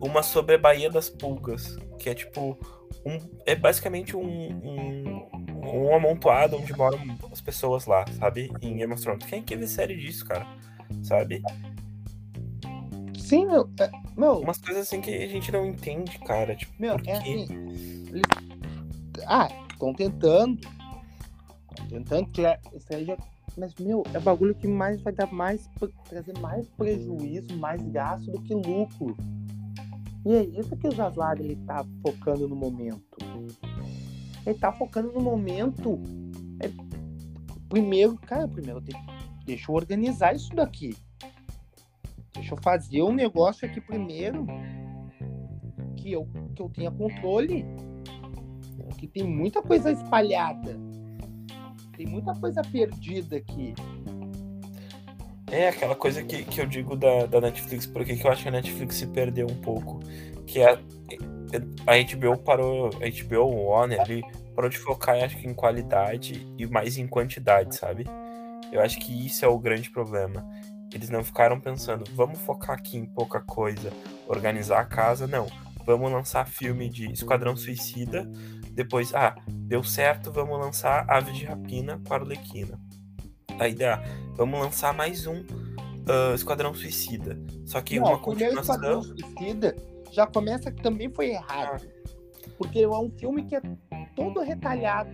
[0.00, 2.58] uma sobre a Baía das Pulgas, que é tipo
[3.06, 5.28] um, é basicamente um, um,
[5.64, 6.98] um amontoado onde moram
[7.30, 8.50] as pessoas lá, sabe?
[8.60, 9.24] Em Game of Thrones.
[9.26, 10.46] Quem quer ver série disso, cara?
[11.02, 11.40] Sabe?
[13.16, 13.70] Sim, meu.
[13.80, 16.56] É, meu Umas coisas assim que a gente não entende, cara.
[16.56, 17.46] Tipo, meu, é assim.
[18.08, 18.22] Eles...
[19.26, 20.60] Ah, estão tentando.
[21.88, 22.60] Tentando tirar.
[22.74, 22.86] Isso
[23.58, 25.68] mas, meu, é o bagulho que mais vai dar mais.
[26.08, 29.16] trazer mais prejuízo, mais gasto do que lucro.
[30.24, 33.18] E é isso que o Zaslav ele tá focando no momento.
[34.46, 36.00] Ele tá focando no momento.
[36.60, 36.70] É,
[37.68, 38.80] primeiro, cara, primeiro
[39.44, 40.96] deixa eu organizar isso daqui.
[42.34, 44.46] Deixa eu fazer um negócio aqui primeiro
[45.96, 47.64] que eu, que eu tenha controle.
[48.98, 50.87] Que tem muita coisa espalhada.
[51.98, 53.74] Tem muita coisa perdida aqui.
[55.50, 58.48] É aquela coisa que, que eu digo da, da Netflix, porque que eu acho que
[58.48, 59.98] a Netflix se perdeu um pouco.
[60.46, 60.74] Que a,
[61.86, 64.22] a HBO parou, a HBO, Warner ali,
[64.54, 68.04] parou de focar, acho que em qualidade e mais em quantidade, sabe?
[68.70, 70.48] Eu acho que isso é o grande problema.
[70.94, 73.90] Eles não ficaram pensando, vamos focar aqui em pouca coisa,
[74.28, 75.48] organizar a casa, não.
[75.84, 78.30] Vamos lançar filme de Esquadrão Suicida
[78.78, 82.80] depois, ah, deu certo, vamos lançar Aves de Rapina com a Arlequina.
[83.58, 84.00] Aí dá,
[84.36, 87.36] vamos lançar mais um uh, Esquadrão Suicida.
[87.66, 88.60] Só que Não, uma o continuação...
[88.60, 89.74] Esquadrão Suicida
[90.12, 91.84] já começa que também foi errado.
[91.84, 92.50] Ah.
[92.56, 93.62] Porque é um filme que é
[94.14, 95.10] todo retalhado.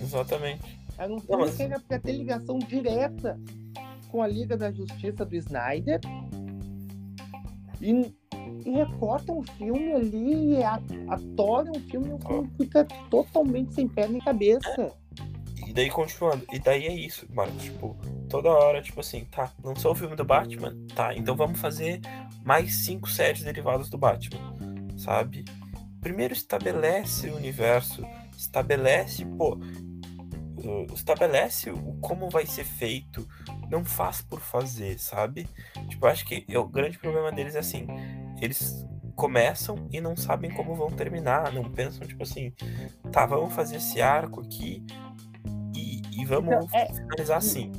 [0.00, 0.80] Exatamente.
[0.96, 1.56] Era um filme mas...
[1.58, 3.38] que era pra ter ligação direta
[4.08, 6.00] com a Liga da Justiça do Snyder.
[7.82, 8.14] E
[8.64, 10.64] e recortam o filme ali, e
[11.08, 14.92] atoram o filme e o filme fica totalmente sem perna e cabeça.
[15.66, 17.96] E daí continuando, e daí é isso, Marcos, tipo,
[18.28, 22.00] toda hora, tipo assim, tá, lançou o filme do Batman, tá, então vamos fazer
[22.44, 24.40] mais cinco séries derivadas do Batman,
[24.96, 25.44] sabe?
[26.00, 28.04] Primeiro estabelece o universo,
[28.36, 29.58] estabelece, pô,
[30.94, 33.26] estabelece o como vai ser feito,
[33.70, 35.46] não faz por fazer, sabe?
[35.88, 37.86] Tipo, acho que o grande problema deles é assim,
[38.44, 42.52] eles começam e não sabem como vão terminar, não pensam, tipo assim,
[43.12, 44.84] tá, vamos fazer esse arco aqui
[45.74, 47.70] e, e vamos então, é, finalizar assim.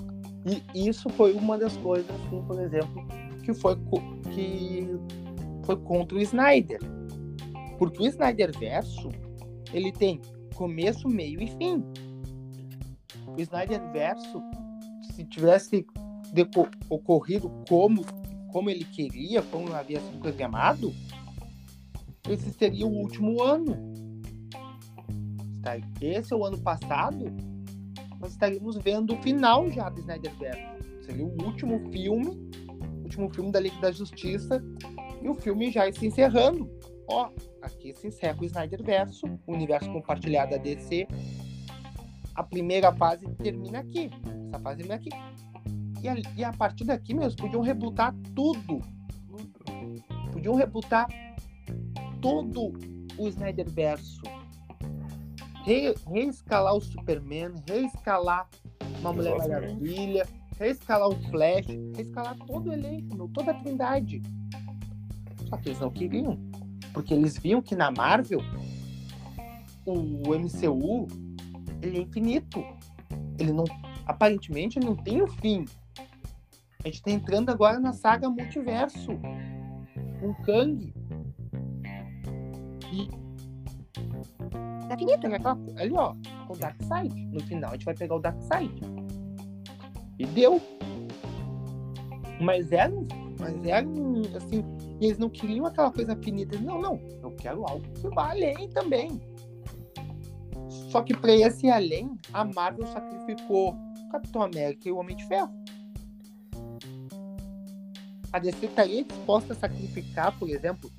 [0.74, 3.08] E isso foi uma das coisas, assim, por exemplo,
[3.44, 3.76] que foi,
[4.32, 4.88] que
[5.66, 6.80] foi contra o Snyder.
[7.78, 9.10] Porque o Snyder Verso,
[9.74, 10.22] ele tem
[10.54, 11.84] começo, meio e fim.
[13.28, 14.42] O Snyder Verso,
[15.12, 15.86] se tivesse
[16.90, 18.06] ocorrido como
[18.56, 20.94] como ele queria, como havia sido programado,
[22.30, 23.76] esse seria o último ano.
[26.00, 27.26] Esse é o ano passado,
[28.18, 30.64] nós estaríamos vendo o final já do Snyderverse.
[31.02, 34.64] Seria o último filme, o último filme da Liga da Justiça,
[35.22, 36.72] e o filme já se encerrando.
[37.10, 37.30] Ó,
[37.62, 41.06] aqui se encerra o Snyderverse, o universo compartilhado da DC.
[42.34, 44.10] A primeira fase termina aqui.
[44.48, 45.10] Essa fase termina aqui.
[46.06, 48.80] E a, e a partir daqui, meus, podiam rebutar tudo.
[50.32, 51.08] Podiam rebutar
[52.22, 52.74] todo
[53.18, 54.22] o Snyderverso.
[55.64, 58.48] Re, reescalar o Superman, reescalar
[59.00, 60.28] uma Mulher Maravilha,
[60.60, 61.66] reescalar o Flash,
[61.96, 64.22] reescalar todo o elenco, toda a trindade.
[65.50, 66.38] Só que eles não queriam.
[66.94, 68.42] Porque eles viam que na Marvel
[69.84, 71.08] o MCU
[71.82, 72.64] ele é infinito.
[73.40, 73.66] Ele não.
[74.06, 75.66] Aparentemente ele não tem um fim.
[76.86, 79.18] A gente tá entrando agora na saga multiverso.
[80.20, 80.94] Com Kang.
[82.94, 83.10] E.
[84.88, 85.40] É infinito, né?
[85.80, 86.14] Ali, ó.
[86.48, 87.12] O Darkseid.
[87.34, 88.72] No final a gente vai pegar o Darkseid.
[90.20, 90.62] E deu.
[92.40, 92.94] Mas era,
[93.40, 93.88] mas era
[94.38, 94.64] assim,
[95.02, 96.56] eles não queriam aquela coisa finita.
[96.60, 99.20] Não, não, eu quero algo que vá além também.
[100.92, 105.26] Só que para esse além, a Marvel sacrificou o Capitão América e o Homem de
[105.28, 105.52] Ferro.
[108.36, 110.92] A DC estaria disposta a sacrificar, por exemplo,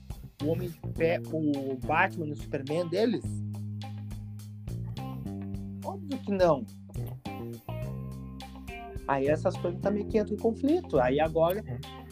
[0.43, 1.39] o Homem de Ferro,
[1.71, 3.23] o Batman e o Superman deles?
[5.85, 6.65] Óbvio que não.
[9.07, 10.99] Aí essas coisas também que entram em conflito.
[10.99, 11.63] Aí agora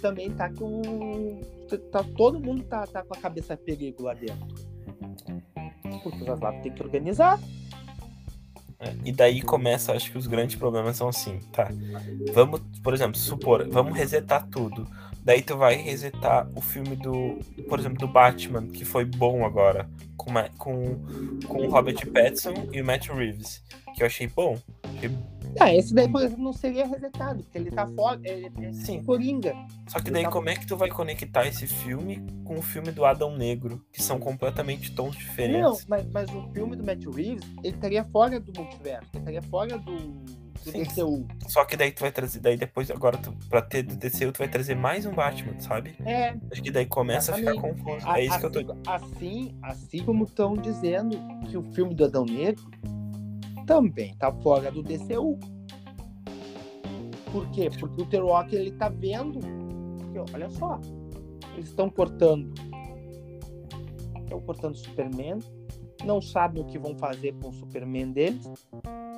[0.02, 1.40] também tá com.
[1.90, 4.46] Tá, todo mundo tá, tá com a cabeça perigo lá dentro.
[6.02, 7.40] Porque os Zaslav tem que organizar.
[8.78, 11.70] É, e daí começa, acho que os grandes problemas são assim, tá?
[12.34, 14.87] Vamos, por exemplo, supor, vamos resetar tudo.
[15.24, 19.88] Daí tu vai resetar o filme do, por exemplo, do Batman, que foi bom agora,
[20.16, 21.00] com, com,
[21.46, 24.58] com o Robert Pattinson e o Matt Reeves, que eu achei bom.
[24.96, 25.10] Achei
[25.60, 28.20] ah, esse daí, por exemplo, não seria resetado, porque ele tá fora.
[28.24, 29.02] Ele é Sim.
[29.04, 29.54] Coringa.
[29.88, 30.30] Só que daí, tá...
[30.30, 34.02] como é que tu vai conectar esse filme com o filme do Adão Negro, que
[34.02, 35.62] são completamente tons diferentes?
[35.62, 39.42] Não, mas, mas o filme do Matt Reeves, ele estaria fora do multiverso, ele estaria
[39.42, 40.24] fora do,
[40.64, 40.72] do.
[40.72, 41.27] DCU.
[41.48, 44.38] Só que daí tu vai trazer, daí depois, agora, tu, pra ter do DCU, tu
[44.38, 45.94] vai trazer mais um Batman, sabe?
[46.05, 46.35] É.
[46.50, 47.59] Acho que daí começa exatamente.
[47.59, 48.09] a ficar confuso.
[48.09, 48.90] é isso assim, que eu tô.
[48.90, 51.16] Assim, assim como estão dizendo
[51.48, 52.64] que o filme do Adão Negro
[53.66, 55.38] também tá fora do DCU.
[57.33, 57.68] Por quê?
[57.79, 59.40] Porque o The Rock ele tá vendo.
[59.98, 60.81] Porque, olha só,
[61.55, 62.53] eles estão cortando.
[64.22, 65.38] Estão cortando Superman.
[66.05, 68.46] Não sabem o que vão fazer com o Superman deles.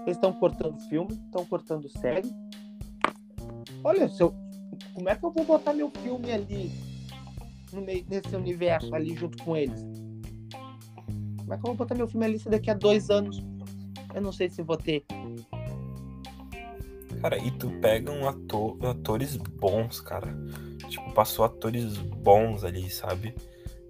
[0.07, 2.31] Eles estão cortando filme, estão cortando série.
[3.83, 4.33] Olha, se eu,
[4.95, 6.71] como é que eu vou botar meu filme ali
[7.73, 9.81] no meio, nesse universo ali junto com eles?
[11.39, 13.45] Como é que eu vou botar meu filme ali se daqui a dois anos
[14.17, 15.05] eu não sei se vou ter.
[17.21, 20.35] Cara, e tu pega um ator, atores bons, cara.
[20.89, 23.35] Tipo, passou atores bons ali, sabe?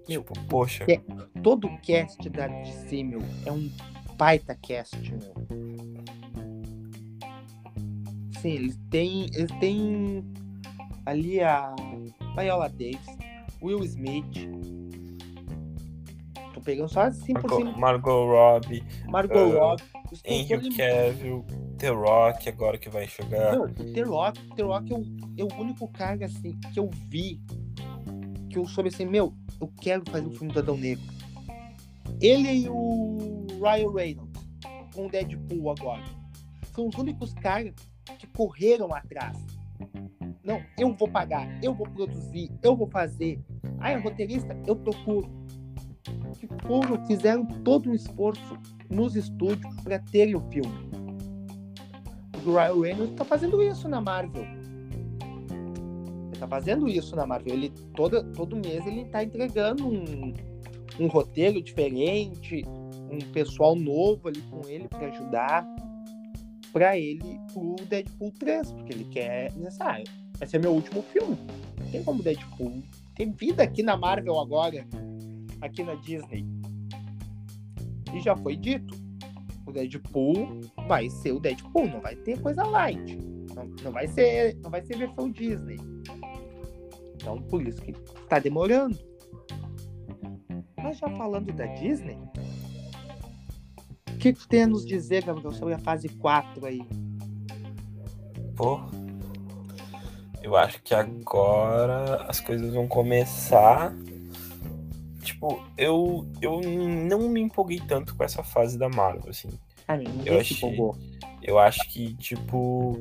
[0.07, 0.85] Meu, tipo, poxa.
[0.89, 1.01] É,
[1.41, 3.71] todo o cast da DC, meu, é um
[4.17, 5.33] baita cast, meu.
[8.41, 9.25] Sim, eles têm.
[9.33, 10.23] Eles têm
[11.05, 11.73] ali a
[12.35, 13.17] Viola Davis,
[13.61, 14.47] Will Smith,
[16.53, 17.77] Tô pegando só assim Margot, por cima.
[17.77, 18.83] Margot Robbie.
[19.07, 19.83] Margot uh, Robbie.
[20.25, 21.45] Henry Cavill.
[21.77, 23.55] The Rock agora que vai chegar.
[23.55, 25.05] Não, The Rock, The Rock é o,
[25.37, 27.39] é o único cara assim que eu vi
[28.49, 31.03] que eu soube assim, meu, eu quero fazer um filme do Adão Negro.
[32.19, 34.47] Ele e o Ryan Reynolds
[34.93, 36.03] com Deadpool agora.
[36.73, 37.73] São os únicos caras
[38.17, 39.37] que correram atrás.
[40.43, 43.39] Não, eu vou pagar, eu vou produzir, eu vou fazer.
[43.79, 44.57] Ah, é roteirista?
[44.65, 45.29] Eu procuro
[46.39, 48.57] que foram, fizeram todo um esforço
[48.89, 50.89] nos estúdios para terem o filme.
[52.45, 54.43] O Ryan Reynolds está fazendo isso na Marvel.
[54.43, 57.53] Ele está fazendo isso na Marvel.
[57.53, 60.33] Ele todo, todo mês ele está entregando um,
[60.99, 62.63] um roteiro diferente,
[63.09, 65.65] um pessoal novo ali com ele para ajudar
[66.71, 69.97] para ele o Deadpool 3, porque ele quer, ah,
[70.37, 71.37] vai ser meu último filme.
[71.79, 72.83] Não tem como Deadpool
[73.15, 74.85] ter vida aqui na Marvel agora
[75.61, 76.45] aqui na Disney.
[78.13, 78.95] E já foi dito,
[79.65, 83.17] o Deadpool vai ser o Deadpool, não vai ter coisa light.
[83.55, 85.77] Não, não vai ser, não vai ser versão Disney.
[87.15, 87.91] Então por isso que
[88.29, 88.97] tá demorando.
[90.77, 92.17] Mas já falando da Disney,
[94.17, 96.81] o que, que tem a nos dizer, Gabriel, sobre a fase 4 aí?
[98.55, 98.81] Pô,
[100.41, 103.93] eu acho que agora as coisas vão começar
[105.21, 109.49] tipo, eu, eu não me empolguei tanto com essa fase da Marvel, assim.
[109.87, 110.79] Ah, eu achei,
[111.43, 112.97] eu acho que, tipo,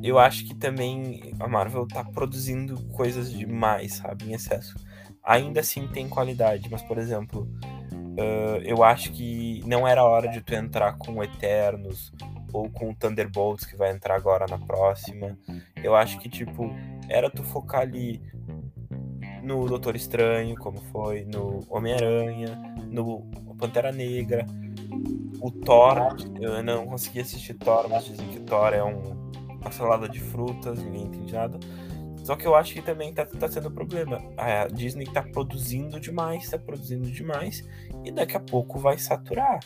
[0.00, 4.76] eu acho que também a Marvel tá produzindo coisas demais, sabe, em excesso.
[5.24, 7.48] Ainda assim tem qualidade, mas, por exemplo,
[8.18, 12.12] uh, eu acho que não era hora de tu entrar com Eternos
[12.52, 15.38] ou com Thunderbolts, que vai entrar agora na próxima.
[15.82, 16.70] Eu acho que, tipo,
[17.08, 18.20] era tu focar ali
[19.42, 23.22] no Doutor Estranho, como foi no Homem-Aranha, no
[23.58, 24.44] Pantera Negra.
[25.40, 29.30] O Thor, eu não consegui assistir Thor, mas dizem que Thor é um,
[29.60, 31.58] uma salada de frutas, ninguém entende nada.
[32.30, 34.22] Só que eu acho que também tá, tá sendo problema.
[34.36, 37.68] A Disney tá produzindo demais, tá produzindo demais,
[38.04, 39.58] e daqui a pouco vai saturar.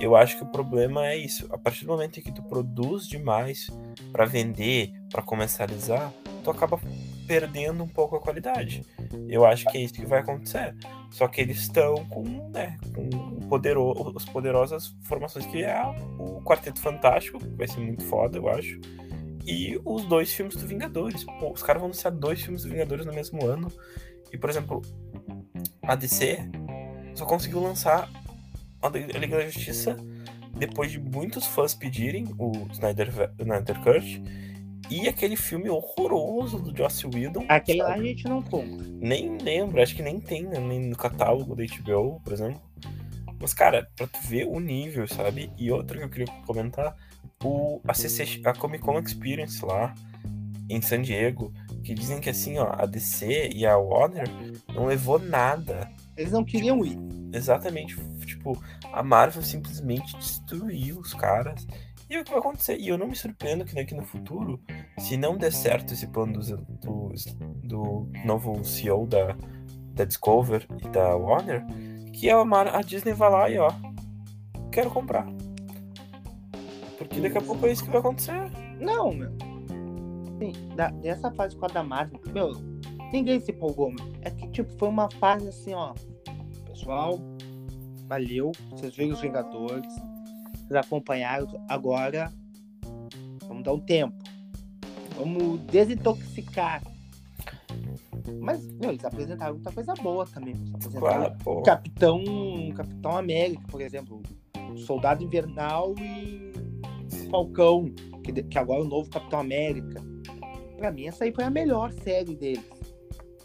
[0.00, 1.46] Eu acho que o problema é isso.
[1.52, 3.68] A partir do momento em que tu produz demais
[4.10, 6.10] para vender, para comercializar,
[6.42, 6.80] tu acaba
[7.26, 8.86] perdendo um pouco a qualidade.
[9.28, 10.74] Eu acho que é isso que vai acontecer.
[11.10, 15.78] Só que eles estão com, né, com poderoso, as poderosas formações que é
[16.18, 18.80] o Quarteto Fantástico, que vai ser muito foda, eu acho.
[19.48, 21.24] E os dois filmes do Vingadores.
[21.24, 23.72] Pô, os caras vão anunciar dois filmes do Vingadores no mesmo ano.
[24.30, 24.82] E, por exemplo,
[25.82, 26.38] a DC
[27.14, 28.10] só conseguiu lançar
[28.82, 29.96] a Liga da Justiça
[30.54, 34.22] depois de muitos fãs pedirem o Snyder, Snyder Cut
[34.90, 37.46] e aquele filme horroroso do Joss Whedon.
[37.48, 38.84] Aquele lá a gente não conta.
[39.00, 42.60] Nem lembro, acho que nem tem né, nem no catálogo da HBO, por exemplo.
[43.40, 45.50] Mas, cara, pra tu ver o nível, sabe?
[45.56, 46.94] E outra que eu queria comentar,
[47.42, 49.94] o, a, CC, a Comic Con Experience lá
[50.68, 54.28] em San Diego, que dizem que assim, ó, a DC e a Warner
[54.74, 55.90] não levou nada.
[56.16, 56.98] Eles não queriam ir.
[57.32, 57.96] Exatamente.
[58.26, 58.60] Tipo,
[58.92, 61.66] a Marvel simplesmente destruiu os caras.
[62.10, 62.78] E o que vai acontecer?
[62.78, 64.60] E eu não me surpreendo que daqui no futuro,
[64.98, 67.12] se não der certo esse plano do, do,
[67.62, 69.36] do novo CEO da,
[69.92, 71.64] da Discover e da Warner,
[72.12, 73.70] que a, a Disney vai lá e ó,
[74.72, 75.26] quero comprar.
[76.98, 78.50] Porque daqui a pouco é isso que vai acontecer.
[78.80, 79.30] Não, meu.
[80.38, 82.52] Sim, da, dessa fase com a da Marvel, meu,
[83.12, 84.04] ninguém se empolgou, meu.
[84.22, 85.94] É que, tipo, foi uma fase assim, ó.
[86.66, 87.18] Pessoal,
[88.06, 88.52] valeu.
[88.70, 89.92] Vocês viram os Vingadores
[90.68, 91.48] vocês acompanharam.
[91.66, 92.30] Agora,
[93.46, 94.14] vamos dar um tempo.
[95.16, 96.82] Vamos desintoxicar.
[98.40, 100.54] Mas, meu, eles apresentaram muita coisa boa também.
[100.98, 102.22] Claro, Capitão,
[102.76, 104.22] Capitão América, por exemplo.
[104.76, 106.47] Soldado Invernal e
[107.30, 110.02] Falcão, que, que agora é o novo Capitão América.
[110.76, 112.68] Pra mim, essa aí foi a melhor série deles.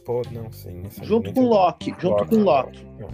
[0.05, 0.83] Pô, não, sim.
[1.01, 2.85] Junto com Loki, junto com Loki.
[2.99, 3.09] Não.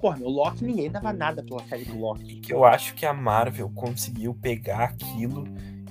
[0.00, 2.40] Porra, meu Loki, ninguém dava nada pela série do Loki.
[2.48, 5.44] Eu acho que a Marvel conseguiu pegar aquilo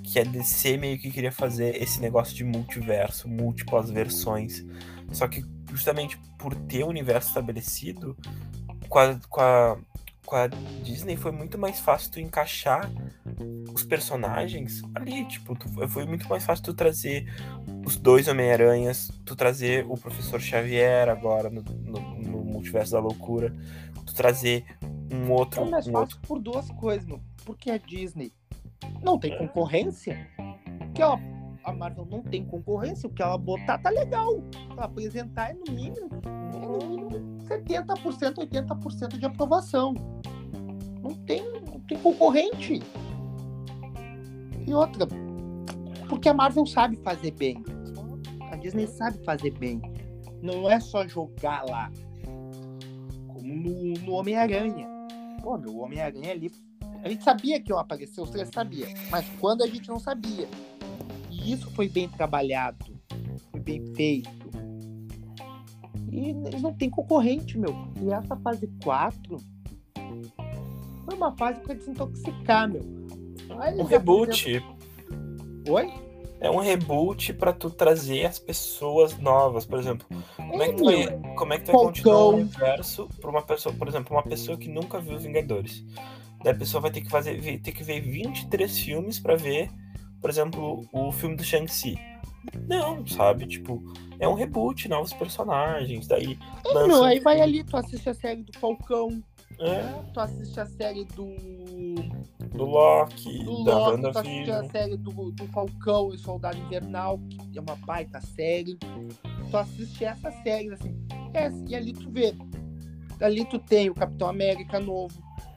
[0.03, 4.65] que a DC meio que queria fazer esse negócio de multiverso, múltiplas versões.
[5.11, 8.15] Só que justamente por ter o universo estabelecido,
[8.87, 9.77] com a, com a,
[10.25, 12.89] com a Disney foi muito mais fácil tu encaixar
[13.73, 17.25] os personagens ali, tipo, tu, foi muito mais fácil tu trazer
[17.85, 23.53] os dois Homem-Aranhas, tu trazer o Professor Xavier agora no, no, no Multiverso da Loucura,
[24.15, 24.65] trazer
[25.11, 25.61] um outro.
[25.61, 26.19] É mais um fácil outro...
[26.27, 27.21] por duas coisas, meu.
[27.43, 28.31] Porque a Disney
[29.03, 30.27] não tem concorrência.
[30.93, 31.19] Que ela,
[31.65, 33.09] a Marvel não tem concorrência.
[33.09, 34.41] O que ela botar tá legal.
[34.71, 37.09] Ela apresentar é no mínimo, é no mínimo
[37.45, 39.93] 70%, 80% de aprovação.
[41.01, 42.81] Não tem, não tem concorrente.
[44.67, 45.07] E outra,
[46.07, 47.63] porque a Marvel sabe fazer bem.
[48.51, 49.81] A Disney sabe fazer bem.
[50.41, 51.91] Não é só jogar lá
[53.43, 54.87] no, no Homem-Aranha.
[55.41, 56.51] Pô, meu, o Homem-Aranha ali.
[57.03, 58.87] A gente sabia que iam aparecer, os três sabia.
[59.11, 60.47] Mas quando a gente não sabia.
[61.45, 62.85] Isso foi bem trabalhado.
[63.51, 64.29] Foi bem feito.
[66.11, 67.75] E não têm concorrente, meu.
[68.01, 69.37] E essa fase 4
[71.05, 72.81] foi uma fase para desintoxicar, meu.
[73.59, 74.63] Aí, um reboot.
[75.69, 76.05] Oi?
[76.39, 80.07] é um reboot para tu trazer as pessoas novas, por exemplo.
[80.35, 83.41] Como é que tu vai, como é que tu vai continuar o universo para uma
[83.41, 85.83] pessoa, por exemplo, uma pessoa que nunca viu os Vingadores?
[86.43, 89.71] Daí a pessoa vai ter que fazer, ter que ver 23 filmes para ver,
[90.25, 91.99] por exemplo, o filme do Shang-Chi.
[92.67, 93.45] Não, sabe?
[93.45, 93.83] Tipo,
[94.17, 96.07] é um reboot, novos personagens.
[96.07, 96.35] Daí.
[96.73, 99.23] Não, aí vai ali, tu assiste a série do Falcão.
[99.59, 99.83] É.
[100.11, 101.27] Tu assiste a série do
[102.57, 107.19] do Loki, do da Loki, tu assistiu a série do, do Falcão e Soldado Invernal,
[107.53, 108.79] que é uma baita série.
[109.51, 110.97] Tu assiste essa série, assim.
[111.35, 112.33] É, e ali tu vê.
[113.21, 115.13] Ali tu tem o Capitão América novo,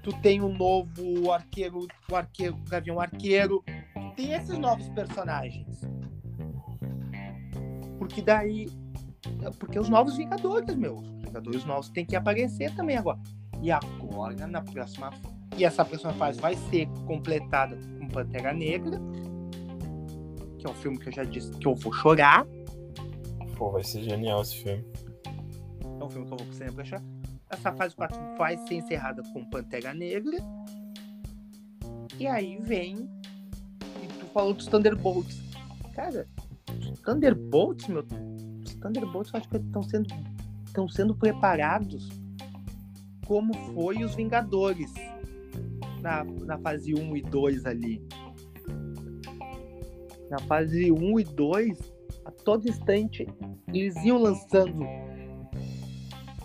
[0.09, 3.63] tu tem o novo arqueiro, o arqueiro, o Gavião Arqueiro.
[3.67, 5.83] Tu tem esses novos personagens.
[7.99, 8.67] Porque daí.
[9.59, 10.97] Porque os novos Vingadores, meu.
[10.97, 13.19] Os Vingadores novos têm que aparecer também agora.
[13.61, 15.11] E agora, na próxima
[15.57, 18.99] e essa próxima fase vai ser completada com Pantera Negra,
[20.59, 22.47] que é um filme que eu já disse que eu vou chorar.
[23.57, 24.85] Pô, vai ser genial esse filme.
[26.01, 27.03] É um filme que eu vou sempre achar.
[27.51, 30.37] Essa fase 4 vai ser encerrada com Pantera Negra.
[32.19, 33.09] E aí vem.
[34.03, 35.41] E tu falou dos Thunderbolts.
[35.95, 36.27] Cara,
[36.91, 38.05] os Thunderbolts, meu.
[38.65, 40.09] Os Thunderbolts eu acho que estão sendo,
[40.67, 42.09] estão sendo preparados
[43.27, 44.93] como foi os Vingadores
[46.01, 48.03] na, na fase 1 e 2 ali.
[50.31, 51.79] Na fase 1 e 2,
[52.25, 53.27] a todo instante,
[53.69, 54.85] eles iam lançando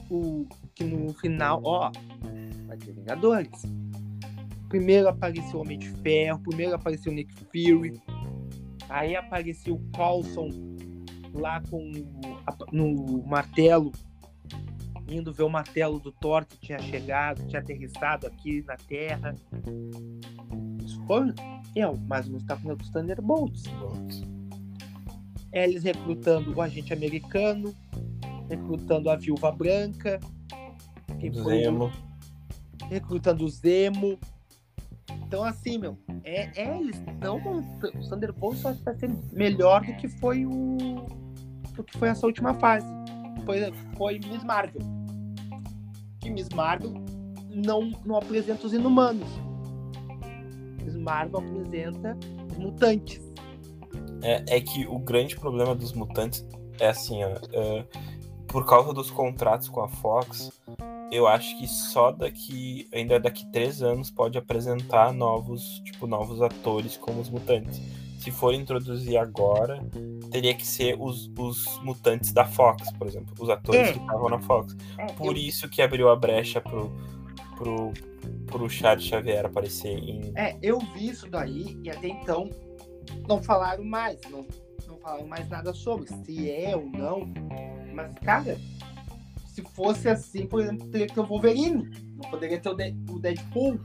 [0.09, 0.45] o
[0.75, 1.91] que no final, ó,
[2.67, 3.63] vai ter Vingadores.
[4.69, 8.01] Primeiro apareceu o Homem de Ferro, primeiro apareceu o Nick Fury,
[8.89, 10.49] aí apareceu o Coulson
[11.33, 11.91] lá com
[12.71, 13.91] no martelo,
[15.07, 19.35] indo ver o martelo do Thor que tinha chegado, tinha aterrissado aqui na Terra.
[20.83, 21.33] Isso foi
[21.75, 23.63] é, mais ou menos tá falando dos Thunderbolts.
[25.51, 27.73] É, eles recrutando o agente americano,
[28.49, 30.19] recrutando a viúva branca,
[31.31, 31.91] Zemo.
[32.89, 34.19] recrutando o Zemo.
[35.25, 37.37] Então, assim, meu, é, é eles vão.
[37.37, 40.77] O Thunderbolts só vai ser melhor do que foi o.
[41.75, 42.85] do que foi essa última fase.
[43.45, 43.59] Foi,
[43.97, 44.81] foi Miss Marvel.
[46.19, 46.93] Que Miss Marvel
[47.49, 49.27] não, não apresenta os inumanos.
[50.83, 52.17] Miss Marvel apresenta
[52.51, 53.21] os mutantes.
[54.21, 56.45] É, é que o grande problema dos mutantes
[56.79, 57.85] é assim, ó, é,
[58.47, 60.51] por causa dos contratos com a Fox,
[61.15, 66.97] eu acho que só daqui, ainda daqui três anos, pode apresentar novos, tipo, novos atores
[66.97, 67.81] como os mutantes.
[68.19, 69.83] Se for introduzir agora,
[70.31, 73.91] teria que ser os, os mutantes da Fox, por exemplo, os atores É.
[73.93, 74.75] que estavam na Fox.
[74.97, 76.89] É, Por isso que abriu a brecha pro,
[77.57, 77.91] pro,
[78.45, 80.31] pro Charles Xavier aparecer em.
[80.37, 82.49] É, eu vi isso daí e até então
[83.27, 84.45] não falaram mais, não,
[84.87, 87.29] não falaram mais nada sobre se é ou não.
[87.93, 88.57] Mas, cara,
[89.53, 92.95] se fosse assim, por exemplo, teria que ter o Wolverine, não poderia ter o, De-
[93.09, 93.79] o Deadpool.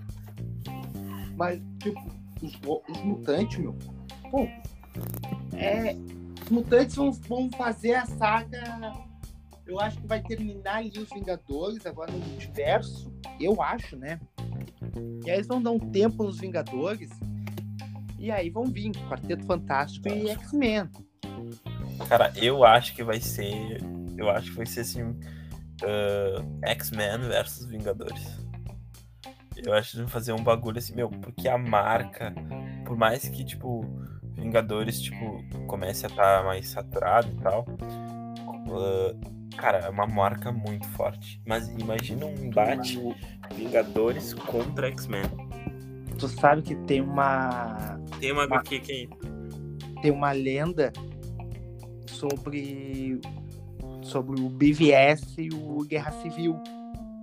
[1.36, 2.00] Mas, tipo,
[2.42, 2.58] os,
[2.88, 3.76] os mutantes, meu,
[4.30, 4.48] pô,
[5.56, 5.94] é.
[6.42, 8.94] Os mutantes vão, vão fazer a saga.
[9.66, 13.12] Eu acho que vai terminar ali os Vingadores, agora no multiverso.
[13.38, 14.18] Eu acho, né?
[15.24, 17.10] E aí eles vão dar um tempo nos Vingadores.
[18.18, 20.88] E aí vão vir Quarteto Fantástico e X-Men.
[22.08, 23.78] Cara, eu acho que vai ser.
[24.16, 25.02] Eu acho que vai ser assim.
[25.82, 28.38] Ah, X-Men versus Vingadores.
[29.56, 32.32] Eu acho que fazer um bagulho assim, meu, porque a marca,
[32.84, 33.84] por mais que, tipo,
[34.34, 37.66] Vingadores, tipo, comece a estar mais saturado e tal.
[38.70, 39.14] ah,
[39.56, 41.42] cara, é uma marca muito forte.
[41.46, 42.98] Mas imagina um embate
[43.54, 45.24] Vingadores contra X-Men.
[46.18, 49.08] Tu sabe que tem uma Tem uma HQ que
[50.02, 50.92] tem uma lenda
[52.06, 53.20] sobre
[54.08, 56.54] sobre o BVS e o Guerra Civil,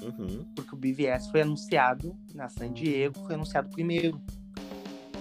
[0.02, 0.46] Uhum.
[0.56, 4.22] porque o BVS foi anunciado na San Diego, foi anunciado primeiro.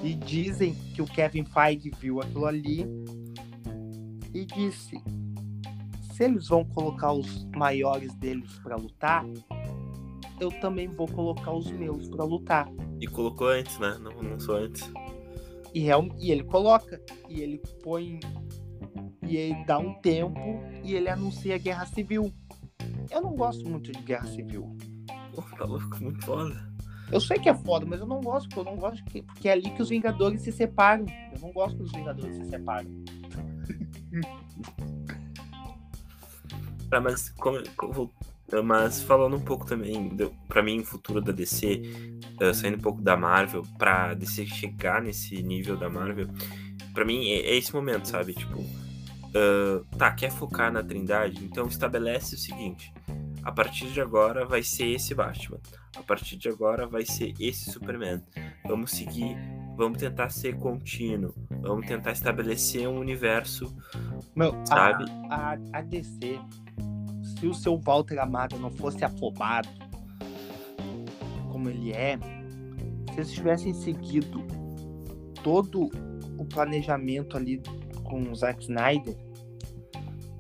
[0.03, 2.85] E dizem que o Kevin Feige viu aquilo ali
[4.35, 5.01] e disse:
[6.13, 9.25] se eles vão colocar os maiores deles pra lutar,
[10.39, 12.69] eu também vou colocar os meus pra lutar.
[13.01, 13.97] E colocou antes, né?
[14.01, 14.83] Não, não sou antes.
[15.73, 18.21] E, real, e ele coloca, e ele põe,
[19.23, 22.33] e ele dá um tempo e ele anuncia a guerra civil.
[23.11, 24.77] Eu não gosto muito de guerra civil.
[25.35, 26.73] Pô, tá louco, muito foda.
[27.13, 29.49] Eu sei que é foda, mas eu não gosto, porque eu não gosto que, porque
[29.49, 31.05] é ali que os Vingadores se separam.
[31.35, 32.91] Eu não gosto que os Vingadores se separam.
[36.91, 38.11] Tá, mas, como, como-
[38.65, 40.11] mas falando um pouco também,
[40.49, 41.83] pra mim, o futuro da DC,
[42.41, 46.29] eh, saindo um pouco da Marvel, pra DC chegar nesse nível da Marvel,
[46.93, 48.33] pra mim é, é esse momento, sabe?
[48.35, 48.59] Tipo,
[49.35, 51.45] ah, tá, quer focar na Trindade?
[51.45, 52.93] Então estabelece o seguinte:
[53.43, 55.59] a partir de agora vai ser esse Batman,
[55.97, 58.23] a partir de agora vai ser esse Superman.
[58.67, 59.37] Vamos seguir,
[59.77, 63.75] vamos tentar ser contínuo, vamos tentar estabelecer um universo
[64.35, 65.05] Meu, a- Sabe?
[65.29, 66.39] A, a, DC,
[67.39, 69.69] se o seu Walter Amado não fosse afobado
[71.51, 72.19] como ele é,
[73.13, 74.43] se eles tivessem seguido
[75.43, 75.89] todo
[76.39, 77.63] o planejamento ali
[78.05, 79.17] com o Zack Snyder.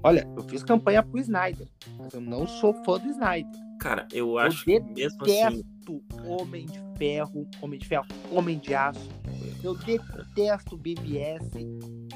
[0.02, 1.66] Olha, eu fiz campanha pro Snyder,
[1.98, 3.50] mas eu não sou fã do Snyder.
[3.80, 5.34] Cara, eu acho que mesmo assim.
[5.34, 9.08] Detesto Homem de Ferro, Homem de Ferro, Homem de Aço.
[9.62, 11.50] Eu detesto BBS.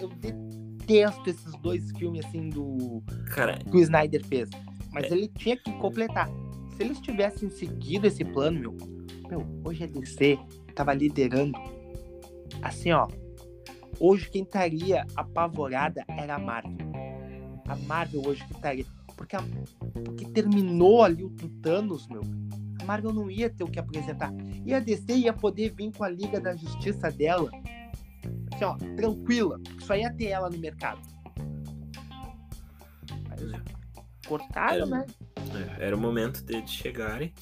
[0.00, 3.02] Eu detesto esses dois filmes assim do
[3.34, 4.48] Cara, que o Snyder fez.
[4.92, 5.14] Mas É.
[5.14, 6.28] ele tinha que completar.
[6.76, 8.76] Se eles tivessem seguido esse plano, meu,
[9.28, 10.38] meu, hoje a DC
[10.74, 11.58] tava liderando.
[12.62, 13.08] Assim, ó.
[14.00, 16.76] Hoje quem estaria apavorada era a Marvel.
[17.66, 18.84] A Marvel hoje que estaria.
[19.16, 19.44] Porque, a-
[20.04, 21.30] porque terminou ali o
[21.62, 22.22] Thanos, meu.
[22.80, 24.32] A Marvel não ia ter o que apresentar.
[24.64, 27.50] E a DC ia poder vir com a Liga da Justiça dela.
[28.54, 29.60] Assim, ó, tranquila.
[29.80, 31.00] Só ia ter ela no mercado.
[33.28, 33.40] Mas
[34.26, 34.90] cortaram, É.
[34.90, 35.06] né?
[35.78, 37.32] é, era o momento deles chegarem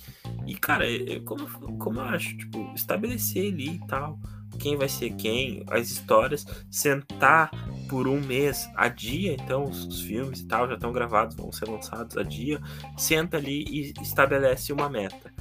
[0.46, 1.46] E, cara, é, é como,
[1.78, 4.18] como eu acho, tipo, estabelecer ali e tal,
[4.57, 7.50] quem vai ser quem, as histórias, sentar
[7.88, 11.52] por um mês a dia, então os, os filmes e tal já estão gravados, vão
[11.52, 12.61] ser lançados a dia,
[12.96, 15.32] senta ali e estabelece uma meta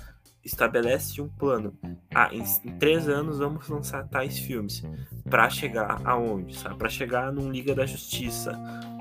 [0.45, 1.73] estabelece um plano.
[2.13, 2.43] Ah, em,
[2.77, 4.83] três anos vamos lançar tais filmes.
[5.27, 6.75] para chegar aonde, sabe?
[6.77, 8.51] Pra chegar num Liga da Justiça.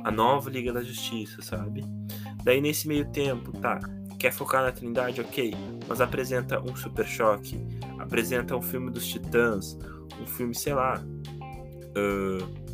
[0.02, 1.84] A nova Liga da Justiça, sabe?
[2.42, 3.78] Daí nesse meio tempo, tá?
[4.18, 5.20] Quer focar na Trindade?
[5.20, 5.54] Ok.
[5.86, 7.60] Mas apresenta um Super Choque.
[7.98, 9.78] Apresenta um filme dos Titãs.
[10.20, 11.02] Um filme, sei lá.
[11.96, 12.64] Uh,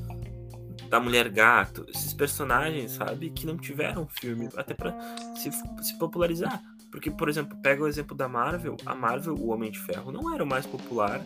[0.88, 1.86] da Mulher Gato.
[1.88, 3.30] Esses personagens, sabe?
[3.30, 4.48] Que não tiveram filme.
[4.56, 4.94] Até pra
[5.36, 5.50] se,
[5.82, 6.62] se popularizar.
[6.90, 8.76] Porque, por exemplo, pega o exemplo da Marvel.
[8.84, 11.20] A Marvel, o Homem de Ferro, não era o mais popular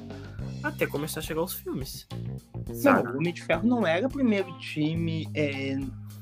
[0.62, 2.06] até começar a chegar os filmes.
[2.72, 3.04] Sabe?
[3.04, 5.28] Não, o Homem de Ferro não era o primeiro time.
[5.34, 5.78] É...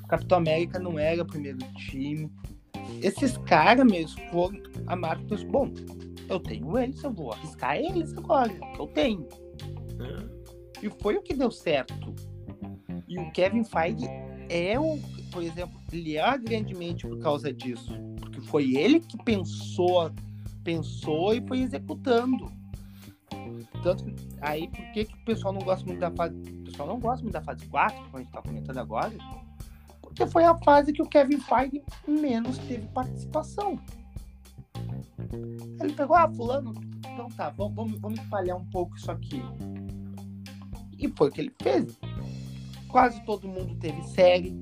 [0.08, 2.30] Capitão América não era o primeiro time.
[3.00, 4.60] Esses caras mesmo foram.
[4.86, 5.72] A Marvel bom,
[6.28, 9.26] eu tenho eles, eu vou arriscar eles agora, eu tenho.
[10.02, 10.86] É.
[10.86, 12.14] E foi o que deu certo.
[13.08, 14.06] E o Kevin Feige
[14.48, 14.98] é o,
[15.30, 17.92] por exemplo, ele é grandemente por causa disso
[18.52, 20.12] foi ele que pensou,
[20.62, 22.52] pensou e foi executando.
[23.82, 24.04] Tanto
[24.40, 26.36] aí, por que, que o pessoal não gosta muito da fase.
[26.36, 29.12] O pessoal não gosta muito da fase 4, como a gente está comentando agora?
[30.00, 33.78] Porque foi a fase que o Kevin Feige menos teve participação.
[35.80, 39.42] Ele pegou, ah, fulano, então tá, vamos, vamos espalhar um pouco isso aqui.
[41.02, 41.98] E foi o que ele fez.
[42.88, 44.54] Quase todo mundo teve série,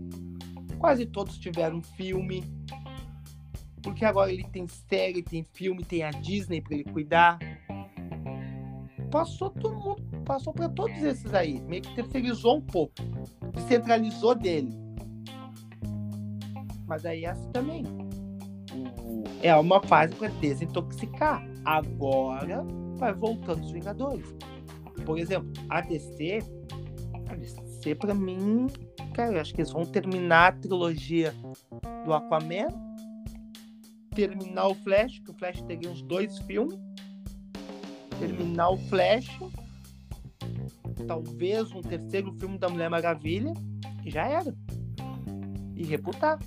[0.78, 2.42] quase todos tiveram filme,
[3.82, 7.38] porque agora ele tem série, tem filme, tem a Disney para ele cuidar.
[9.10, 11.60] Passou todo mundo, passou para todos esses aí.
[11.62, 12.94] Meio que terceirizou um pouco.
[13.52, 14.72] Descentralizou dele.
[16.86, 17.84] Mas aí essa também.
[19.42, 21.44] É uma fase para desintoxicar.
[21.64, 22.64] Agora
[22.96, 24.26] vai voltando os Vingadores.
[25.04, 26.38] Por exemplo, a DC.
[27.28, 28.66] A DC, pra mim,
[29.14, 31.34] cara, eu acho que eles vão terminar a trilogia
[32.04, 32.90] do Aquaman
[34.14, 36.78] terminar o Flash, que o Flash teria uns dois filmes.
[38.18, 39.38] Terminar o Flash.
[41.06, 43.52] Talvez um terceiro filme da Mulher Maravilha.
[44.04, 44.54] E já era.
[45.74, 46.38] E reputar.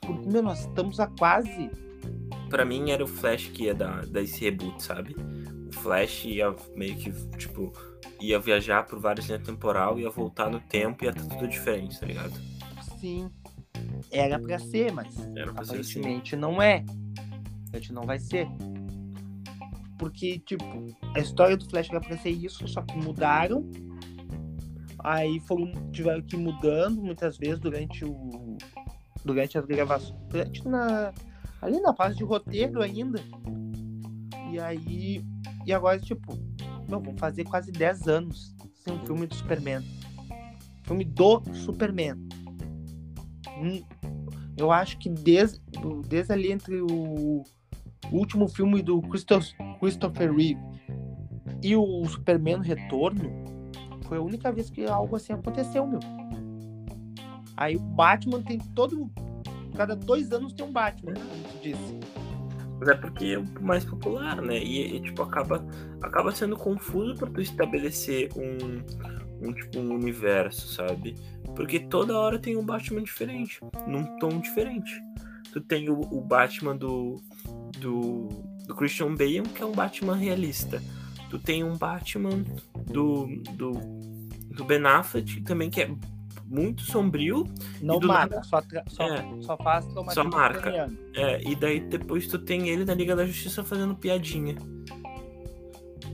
[0.00, 1.70] Porque, meu, nós estamos a quase.
[2.48, 5.14] Pra mim era o Flash que ia dar, dar esse reboot, sabe?
[5.86, 7.72] Flash ia meio que, tipo,
[8.20, 12.00] ia viajar por várias linhas temporal, ia voltar no tempo e ia estar tudo diferente,
[12.00, 12.32] tá ligado?
[12.98, 13.30] Sim.
[14.10, 16.36] Era para ser, mas pra aparentemente ser assim.
[16.36, 16.84] não é.
[17.72, 18.48] A gente não vai ser.
[19.96, 20.64] Porque, tipo,
[21.14, 23.70] a história do Flash era pra ser isso, só que mudaram.
[25.04, 28.58] Aí foram, tiveram que ir mudando muitas vezes durante o.
[29.24, 30.18] Durante as gravações.
[30.28, 31.12] Durante na.
[31.62, 33.22] Ali na fase de roteiro ainda.
[34.50, 35.24] E aí.
[35.66, 36.38] E agora, tipo,
[36.86, 39.82] vamos fazer quase 10 anos sem um filme do Superman.
[40.84, 42.16] Filme do Superman
[44.56, 45.60] eu acho que desde,
[46.08, 47.42] desde ali entre o,
[48.12, 50.60] último filme do Christopher Reeve
[51.62, 53.30] e o Superman Retorno,
[54.04, 55.98] foi a única vez que algo assim aconteceu, meu.
[57.56, 59.10] Aí o Batman tem todo.
[59.74, 61.98] Cada dois anos tem um Batman, como tu disse.
[62.78, 64.58] Mas é porque é o mais popular, né?
[64.58, 65.66] E, e, tipo, acaba,
[66.02, 71.14] acaba sendo confuso para tu estabelecer um, um, tipo, um universo, sabe?
[71.54, 74.92] Porque toda hora tem um Batman diferente, num tom diferente.
[75.52, 77.22] Tu tem o, o Batman do,
[77.78, 78.28] do,
[78.66, 80.82] do, Christian Bale, que é um Batman realista.
[81.30, 82.44] Tu tem um Batman
[82.86, 83.72] do, do,
[84.50, 85.90] do Ben Affleck, também que é
[86.48, 87.44] muito sombrio.
[87.80, 90.88] Não marca, só, só, é, só faz Só marca.
[91.14, 94.56] É, e daí depois tu tem ele na Liga da Justiça fazendo piadinha.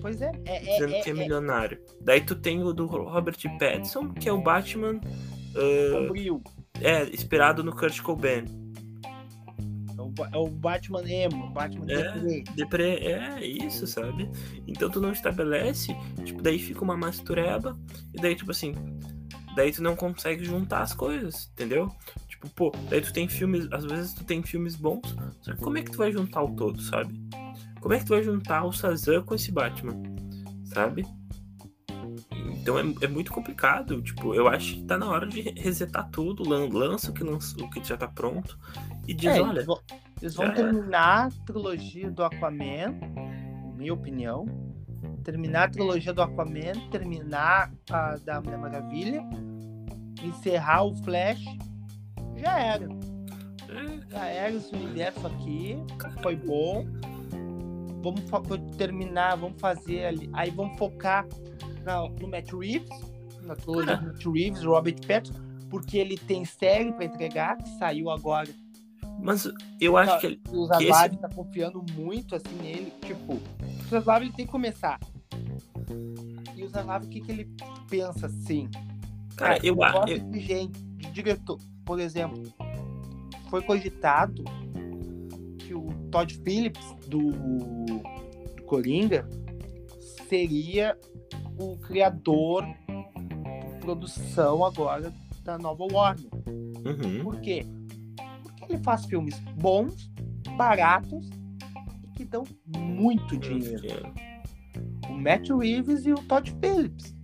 [0.00, 0.32] Pois é.
[0.44, 1.78] é, dizendo é, que é, é, milionário.
[2.00, 5.00] Daí tu tem o do Robert Pattinson, que é o Batman.
[5.54, 6.42] Uh, sombrio.
[6.80, 8.44] É, inspirado no Kurt Cobain.
[10.32, 12.44] É o é Batman emo, Batman é, deprê.
[12.56, 12.94] deprê.
[12.96, 14.28] É, isso, sabe?
[14.66, 17.78] Então tu não estabelece, tipo, daí fica uma mastureba,
[18.12, 18.74] e daí, tipo assim,
[19.54, 21.90] daí tu não consegue juntar as coisas, entendeu?
[22.28, 25.78] Tipo, pô, daí tu tem filmes, às vezes tu tem filmes bons, só que como
[25.78, 27.20] é que tu vai juntar o todo, sabe?
[27.80, 30.00] Como é que tu vai juntar o Shazam com esse Batman,
[30.64, 31.06] sabe?
[32.30, 36.48] Então é, é muito complicado, tipo, eu acho que tá na hora de resetar tudo,
[36.48, 38.58] lança o que, lança, o que já tá pronto
[39.06, 39.52] e diz, é, olha...
[39.52, 39.80] Eles vão,
[40.20, 42.94] eles vão terminar a trilogia do Aquaman,
[43.76, 44.46] minha opinião,
[45.22, 49.22] terminar a trilogia do Aquaman, terminar a da Mulher Maravilha,
[50.22, 51.44] encerrar o Flash,
[52.36, 52.88] já era.
[54.10, 55.76] Já era esse universo aqui,
[56.22, 56.84] foi bom.
[58.02, 58.22] vamos
[58.76, 60.30] terminar, vamos fazer ali.
[60.32, 61.26] Aí vamos focar
[61.84, 62.90] na, no Matt Reeves,
[63.42, 68.10] na trilogia do Matt Reeves, Robert Pattinson, porque ele tem série para entregar, que saiu
[68.10, 68.48] agora.
[69.20, 69.48] Mas
[69.80, 71.20] eu acho que, o Zaslav esse...
[71.20, 72.92] tá confiando muito assim nele.
[73.02, 74.98] Tipo, o Zaslav ele tem que começar.
[76.56, 77.48] E o Zaslav, o que, que ele
[77.88, 78.68] pensa assim?
[79.36, 80.08] Cara, eu acho.
[80.08, 80.18] Eu...
[80.30, 82.42] De gente, de diretor, por exemplo,
[83.48, 84.44] foi cogitado
[85.58, 89.28] que o Todd Phillips do, do Coringa
[90.28, 90.96] seria
[91.58, 95.12] o criador de produção agora
[95.42, 96.30] da nova Warner.
[96.46, 97.22] Uhum.
[97.22, 97.66] Por quê?
[98.42, 100.10] Porque ele faz filmes bons,
[100.56, 101.28] baratos
[102.02, 104.08] e que dão muito dinheiro.
[104.08, 104.31] O
[105.22, 107.14] Matt Reeves e o Todd Phillips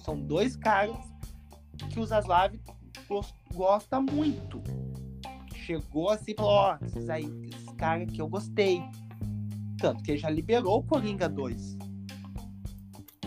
[0.00, 0.96] são dois caras
[1.90, 2.54] que o Zaslav
[3.52, 4.62] gosta muito.
[5.52, 8.80] Chegou assim e falou: Ó, oh, esses aí, esses caras que eu gostei.
[9.78, 11.78] Tanto que ele já liberou o Coringa 2.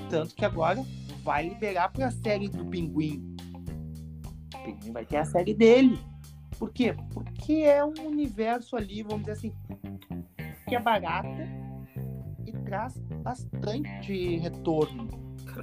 [0.10, 0.82] Tanto que agora
[1.22, 3.36] vai liberar para a série do Pinguim.
[4.54, 6.00] O Pinguim vai ter a série dele.
[6.58, 6.96] Por quê?
[7.14, 9.54] Porque é um universo ali, vamos dizer assim,
[10.70, 11.65] que é barata
[12.66, 15.08] traz bastante retorno.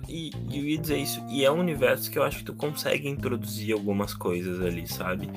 [0.09, 2.55] E, e eu ia dizer isso, e é um universo que eu acho que tu
[2.55, 5.29] consegue introduzir algumas coisas ali, sabe?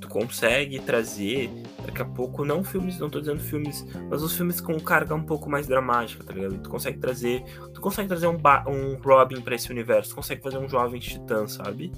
[0.00, 1.48] Tu consegue trazer,
[1.84, 5.22] daqui a pouco, não filmes, não tô dizendo filmes, mas os filmes com carga um
[5.22, 6.58] pouco mais dramática, tá ligado?
[6.58, 10.58] Tu consegue trazer, tu consegue trazer um, um Robin para esse universo, tu consegue fazer
[10.58, 11.92] um jovem titã, sabe?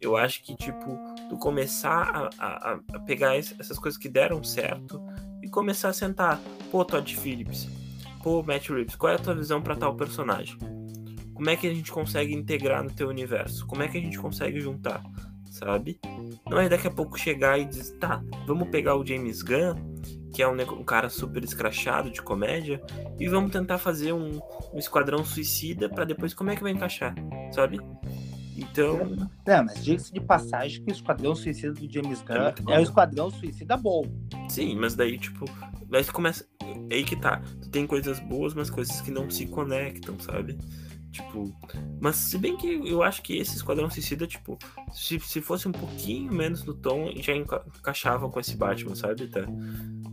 [0.00, 0.98] Eu acho que, tipo,
[1.30, 5.02] tu começar a, a, a pegar essas coisas que deram certo
[5.42, 6.38] e começar a sentar,
[6.70, 7.68] pô, Todd Phillips,
[8.24, 10.56] pô, Matt Reeves, qual é a tua visão para tal personagem?
[11.34, 13.66] Como é que a gente consegue integrar no teu universo?
[13.66, 15.02] Como é que a gente consegue juntar?
[15.50, 16.00] Sabe?
[16.48, 19.74] Não é daqui a pouco chegar e dizer, tá, vamos pegar o James Gunn,
[20.32, 22.80] que é um, um cara super escrachado de comédia,
[23.20, 24.40] e vamos tentar fazer um,
[24.72, 27.14] um esquadrão suicida para depois como é que vai encaixar,
[27.52, 27.78] sabe?
[28.56, 29.28] Então.
[29.46, 32.82] Não, mas diga-se de passagem que o Esquadrão Suicida do James Gunn é, é um
[32.82, 34.04] Esquadrão Suicida bom.
[34.48, 35.44] Sim, mas daí, tipo,
[35.88, 36.46] daí começa.
[36.90, 37.42] É aí que tá.
[37.62, 40.56] Tu tem coisas boas, mas coisas que não se conectam, sabe?
[41.10, 41.52] Tipo.
[42.00, 44.56] Mas se bem que eu acho que esse Esquadrão Suicida, tipo,
[44.92, 49.26] se, se fosse um pouquinho menos no tom, já enca encaixava com esse Batman, sabe?
[49.28, 49.40] Tá?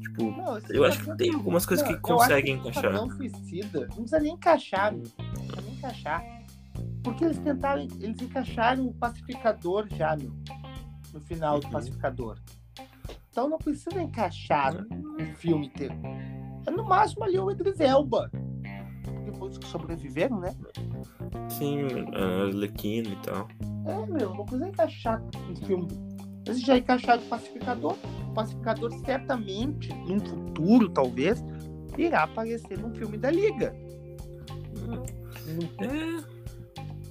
[0.02, 2.94] Tipo, não, eu acho que tem algumas coisas não, que conseguem encaixar.
[2.94, 6.41] Esquadrão Suicida não precisa nem encaixar, Não precisa nem encaixar
[7.04, 10.36] porque eles tentaram, eles encaixaram o pacificador já no,
[11.14, 11.72] no final do uhum.
[11.72, 12.38] pacificador.
[13.30, 15.96] Então não precisa encaixar o filme inteiro.
[16.68, 18.30] É no máximo ali o Idris Elba.
[19.26, 20.54] Depois que sobreviveram, né?
[21.50, 21.80] Sim,
[22.14, 23.48] a Arlequina e tal.
[23.86, 25.88] É, meu, não precisa encaixar o filme.
[26.46, 27.96] Eles já encaixaram o pacificador.
[28.30, 31.44] O pacificador certamente, num futuro, talvez,
[31.98, 33.74] irá aparecer num filme da Liga.
[35.80, 36.31] É.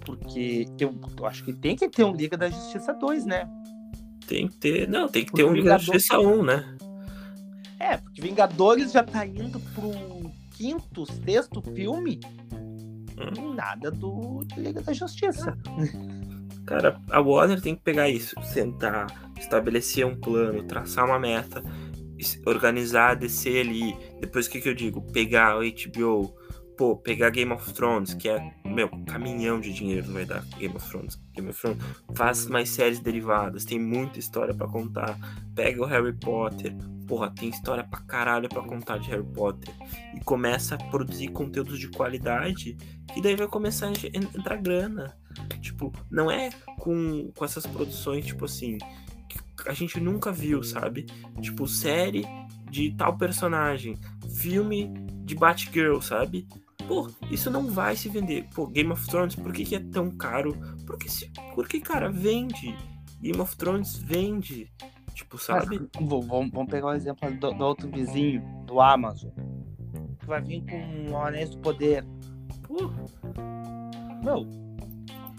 [0.04, 3.48] Porque eu, eu, acho que tem que ter um Liga da Justiça 2, né?
[4.26, 4.88] Tem que ter.
[4.88, 6.76] Não, tem que ter um Liga da Justiça 1, né?
[7.78, 9.90] É, porque Vingadores já tá indo pro
[10.56, 12.20] quinto, sexto filme.
[13.18, 13.54] Hum.
[13.54, 15.56] Nada do Liga da Justiça.
[16.66, 19.06] Cara, a Warner tem que pegar isso, sentar,
[19.38, 21.62] estabelecer um plano, traçar uma meta,
[22.46, 23.96] organizar a DC ali.
[24.20, 25.00] Depois o que, que eu digo?
[25.12, 26.32] Pegar o HBO,
[26.80, 30.88] pô, pegar Game of Thrones, que é, meu, caminhão de dinheiro vai dar Game of
[30.88, 31.20] Thrones.
[31.34, 31.78] Game of Thrones
[32.14, 35.14] faz mais séries derivadas, tem muita história para contar.
[35.54, 36.74] Pega o Harry Potter,
[37.06, 39.74] porra, tem história pra caralho pra contar de Harry Potter.
[40.16, 42.78] E começa a produzir conteúdos de qualidade,
[43.14, 45.14] e daí vai começar a entrar grana.
[45.60, 48.78] Tipo, não é com, com essas produções, tipo assim,
[49.28, 51.04] que a gente nunca viu, sabe?
[51.42, 52.24] Tipo, série
[52.70, 53.98] de tal personagem,
[54.34, 54.90] filme
[55.26, 56.48] de Batgirl, sabe?
[56.90, 58.48] Pô, isso não vai se vender.
[58.52, 60.58] Pô, Game of Thrones, por que, que é tão caro?
[60.84, 62.76] Porque, se, porque, cara, vende.
[63.20, 64.68] Game of Thrones vende.
[65.14, 65.78] Tipo, sabe?
[65.78, 69.30] Mas, vamos, vamos pegar o um exemplo do, do, outro vizinho, do Amazon.
[70.18, 72.04] Que vai vir com o Anéis do Poder.
[72.66, 72.90] Pô.
[74.24, 74.48] Meu,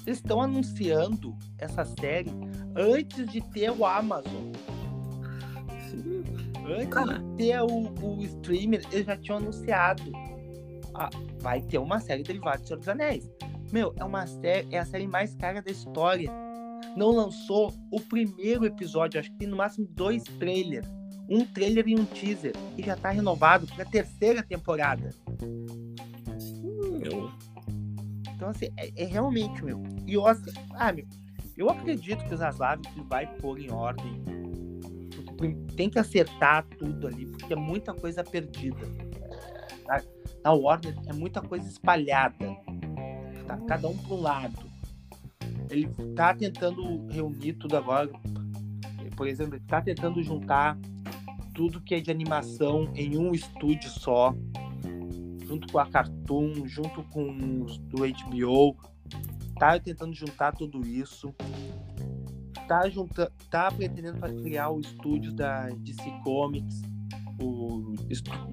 [0.07, 2.31] eles estão anunciando essa série
[2.77, 4.53] antes de ter o Amazon.
[5.89, 6.23] Sim.
[6.65, 7.19] Antes Cara.
[7.19, 10.01] de ter o, o streamer, eles já tinham anunciado
[10.93, 11.09] ah,
[11.41, 13.29] vai ter uma série derivada de Senhor dos Anéis.
[13.71, 16.31] Meu, é uma série, é a série mais cara da história.
[16.95, 20.87] Não lançou o primeiro episódio, acho que tem no máximo dois trailers.
[21.29, 22.53] Um trailer e um teaser.
[22.77, 25.09] E já tá renovado pra terceira temporada.
[26.99, 27.31] Meu.
[28.35, 29.81] Então, assim, é, é realmente, meu.
[30.05, 31.05] E eu, assim, ah, meu,
[31.55, 34.21] eu acredito que o Zaslav vai pôr em ordem.
[35.75, 38.85] Tem que acertar tudo ali, porque é muita coisa perdida
[40.43, 42.55] Na Warner é muita coisa espalhada.
[43.47, 44.71] Tá cada um para lado.
[45.69, 48.09] Ele tá tentando reunir tudo agora.
[49.15, 50.77] Por exemplo, ele tá tentando juntar
[51.53, 54.33] tudo que é de animação em um estúdio só,
[55.45, 58.75] junto com a Cartoon, junto com os do HBO.
[59.59, 61.33] Tá tentando juntar tudo isso.
[62.67, 66.81] Tá, junta, tá pretendendo criar o estúdio da DC Comics,
[67.39, 67.93] o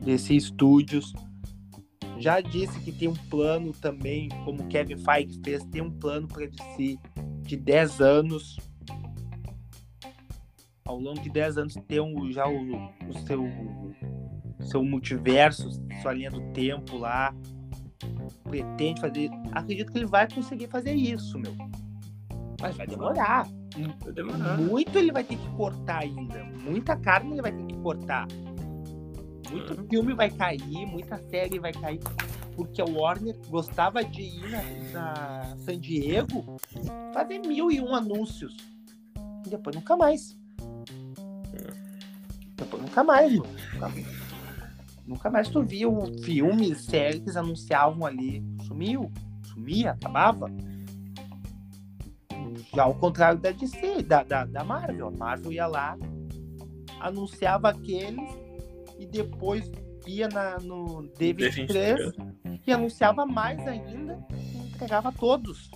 [0.02, 1.12] DC Studios.
[2.18, 6.46] Já disse que tem um plano também, como Kevin Feige fez, tem um plano para
[6.46, 6.98] DC
[7.42, 8.58] de 10 anos
[10.88, 13.44] ao longo de 10 anos ter um, já o, o seu,
[14.62, 17.34] seu multiverso, sua linha do tempo lá.
[18.44, 19.28] Pretende fazer.
[19.52, 21.54] Acredito que ele vai conseguir fazer isso, meu.
[22.60, 23.46] Mas vai demorar.
[24.02, 24.56] Vai demorar.
[24.56, 26.42] Muito ele vai ter que cortar ainda.
[26.64, 28.26] Muita carne ele vai ter que cortar.
[29.50, 29.88] Muito uhum.
[29.88, 32.00] filme vai cair, muita série vai cair.
[32.54, 36.56] Porque o Warner gostava de ir na, na San Diego
[37.12, 38.56] fazer mil e um anúncios.
[39.46, 40.36] E depois nunca mais.
[42.56, 43.50] Depois nunca mais, mano.
[43.74, 43.92] Nunca,
[45.06, 48.42] nunca mais tu via um filme, série que eles anunciavam ali.
[48.66, 49.10] Sumiu.
[49.44, 50.50] Sumia, acabava.
[52.74, 55.08] Já ao contrário da DC, da, da, da Marvel.
[55.08, 55.96] A Marvel ia lá,
[57.00, 58.47] anunciava aqueles
[58.98, 59.70] e depois
[60.06, 62.12] ia na, no D23
[62.66, 65.70] e anunciava mais ainda e entregava todos.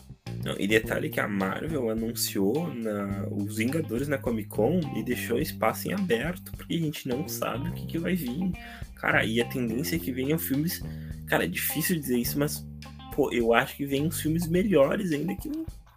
[0.44, 5.38] Não, e detalhe que a Marvel anunciou na, os Vingadores na Comic Con e deixou
[5.38, 8.50] espaço em aberto, porque a gente não sabe o que, que vai vir.
[8.96, 10.82] Cara, e a tendência é que venham filmes.
[11.26, 12.66] Cara, é difícil dizer isso, mas
[13.14, 15.50] pô, eu acho que vem filmes melhores ainda que,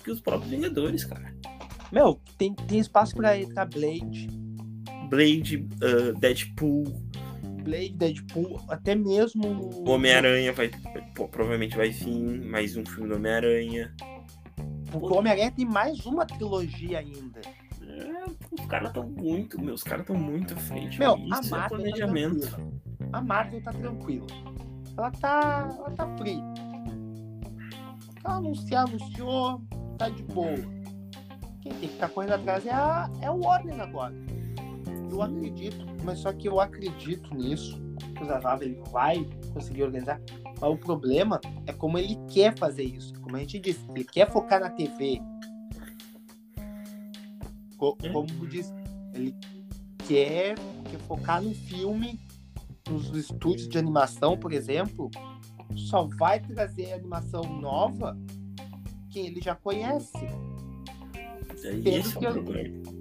[0.03, 1.33] que os próprios Vingadores, cara.
[1.91, 4.27] Meu, tem, tem espaço pra entrar Blade.
[5.09, 7.04] Blade, uh, Deadpool.
[7.65, 9.71] Blade, Deadpool, até mesmo.
[9.89, 10.69] Homem-Aranha vai.
[11.15, 13.91] Pô, provavelmente vai vir mais um filme do Homem-Aranha.
[14.91, 17.41] Porque o Homem-Aranha tem mais uma trilogia ainda.
[17.81, 20.99] É, os caras estão muito, meus caras estão muito à frente.
[20.99, 22.51] Meu, a é Marvel é planejamento.
[22.51, 24.27] Tá a Marvel tá tranquila.
[24.95, 26.39] Ela tá, ela tá free.
[28.23, 29.61] Ela anunciar, anunciou,
[29.97, 30.55] tá de boa.
[31.61, 34.13] Quem tem que estar tá correndo atrás é, a, é o Warner agora.
[35.11, 37.81] Eu acredito, mas só que eu acredito nisso,
[38.15, 40.21] que o Zazav ele vai conseguir organizar.
[40.61, 43.13] Mas o problema é como ele quer fazer isso.
[43.21, 45.21] Como a gente disse, ele quer focar na TV.
[48.03, 48.09] É.
[48.09, 48.73] Como diz,
[49.13, 49.35] ele
[50.07, 50.55] quer,
[50.89, 52.19] quer focar no filme,
[52.87, 55.09] nos estúdios de animação, por exemplo,
[55.75, 58.17] só vai trazer animação nova
[59.09, 60.17] quem ele já conhece.
[61.63, 62.94] É isso que, é problema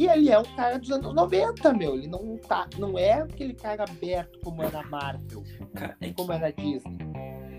[0.00, 1.94] que ele é um cara dos anos 90, meu.
[1.94, 5.44] Ele não tá, não é aquele cara aberto como era Marvel,
[5.74, 6.96] cara, é como era Disney.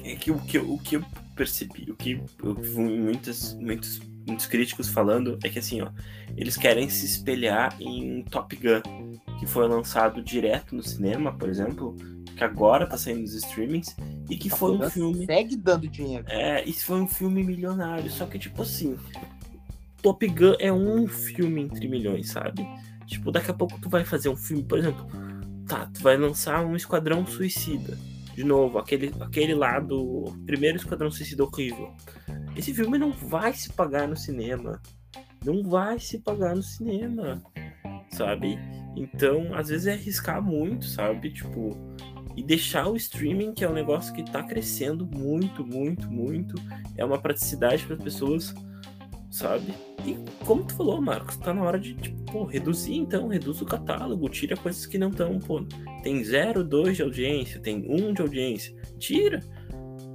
[0.03, 4.47] É que o que, o que eu percebi, o que eu vi muitos, muitos, muitos
[4.47, 5.91] críticos falando é que assim, ó,
[6.35, 11.95] eles querem se espelhar em Top Gun, que foi lançado direto no cinema, por exemplo,
[12.35, 13.95] que agora tá saindo nos streamings,
[14.27, 15.25] e que Top foi um Gun filme.
[15.27, 16.25] Segue dando dinheiro.
[16.27, 18.09] É, isso foi um filme milionário.
[18.09, 18.97] Só que, tipo assim,
[20.01, 22.67] Top Gun é um filme entre milhões, sabe?
[23.05, 25.07] Tipo, daqui a pouco tu vai fazer um filme, por exemplo,
[25.67, 27.97] tá, tu vai lançar um Esquadrão Suicida.
[28.33, 31.93] De novo, aquele, aquele lá do primeiro Esquadrão Suicida horrível.
[32.55, 34.81] Esse filme não vai se pagar no cinema.
[35.43, 37.41] Não vai se pagar no cinema,
[38.11, 38.57] sabe?
[38.95, 41.31] Então, às vezes é arriscar muito, sabe?
[41.31, 41.75] Tipo,
[42.35, 46.55] e deixar o streaming, que é um negócio que tá crescendo muito, muito, muito.
[46.95, 48.53] É uma praticidade para as pessoas
[49.31, 49.73] sabe?
[50.05, 53.65] E como tu falou, Marcos, tá na hora de, tipo, pô, reduzir então, reduz o
[53.65, 55.63] catálogo, tira coisas que não estão, pô,
[56.03, 59.39] tem 0, 2 de audiência, tem 1 um de audiência, tira,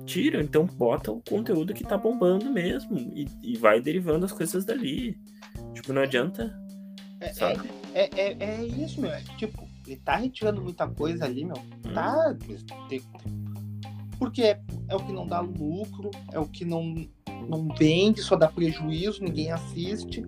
[0.04, 4.64] tira, então bota o conteúdo que tá bombando mesmo e, e vai derivando as coisas
[4.64, 5.18] dali.
[5.74, 6.54] Tipo, não adianta,
[7.20, 7.70] é, sabe?
[7.94, 11.56] É, é, é, é isso, meu, é, tipo, ele tá retirando muita coisa ali, meu,
[11.56, 11.94] hum.
[11.94, 12.36] tá...
[14.18, 17.06] Porque é o que não dá lucro, é o que não
[17.49, 20.24] não vende, só dá prejuízo, ninguém assiste.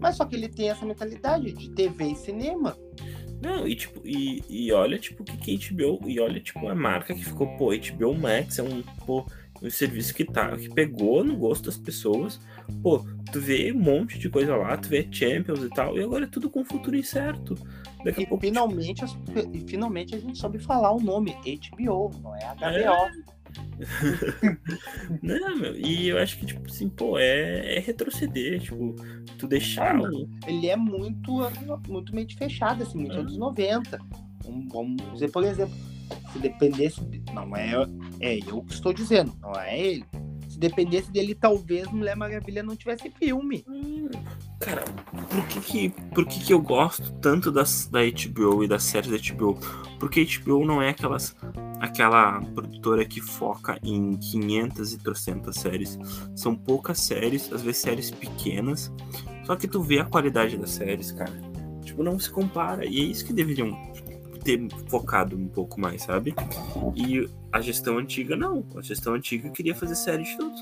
[0.00, 2.76] Mas só que ele tem essa mentalidade de TV e cinema.
[3.40, 7.12] Não, e tipo, e, e olha, tipo, que, que HBO, e olha, tipo, a marca
[7.12, 9.26] que ficou, pô, HBO Max é um, pô,
[9.60, 12.40] um serviço que tá, que pegou no gosto das pessoas.
[12.82, 16.24] Pô, tu vê um monte de coisa lá, tu vê Champions e tal, e agora
[16.24, 17.56] é tudo com futuro incerto.
[18.04, 19.56] Daqui e, pouco, finalmente, tipo...
[19.56, 22.64] e finalmente a gente soube falar o nome, HBO, não é HBO.
[22.64, 23.31] É...
[25.22, 28.94] não, meu, e eu acho que, tipo assim, pô, é, é retroceder, tipo,
[29.38, 29.96] tu deixar.
[29.96, 30.10] Ah,
[30.46, 31.38] Ele é muito,
[31.88, 33.20] muito mente fechada, assim, muito ah.
[33.20, 33.98] anos 90.
[34.70, 35.74] Vamos dizer, por exemplo,
[36.32, 37.00] Se dependesse.
[37.32, 37.72] Não é,
[38.20, 40.04] é eu que estou dizendo, não é ele.
[40.62, 43.64] Se dependesse dele, talvez Mulher Maravilha não tivesse filme.
[43.68, 44.08] Hum,
[44.60, 44.84] cara,
[45.28, 49.10] por que que, por que que eu gosto tanto das, da HBO e das séries
[49.10, 49.58] da HBO?
[49.98, 51.34] Porque a HBO não é aquelas,
[51.80, 55.98] aquela produtora que foca em 500 e 300 séries.
[56.36, 58.92] São poucas séries, às vezes séries pequenas.
[59.42, 61.32] Só que tu vê a qualidade das séries, cara.
[61.84, 62.86] Tipo, não se compara.
[62.86, 63.76] E é isso que deveriam
[64.42, 66.34] ter focado um pouco mais, sabe?
[66.94, 68.64] E a gestão antiga, não.
[68.76, 70.54] A gestão antiga queria fazer série de tudo.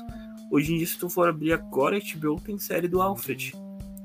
[0.51, 3.53] Hoje em dia, se tu for abrir agora, a HBO tem série do Alfred,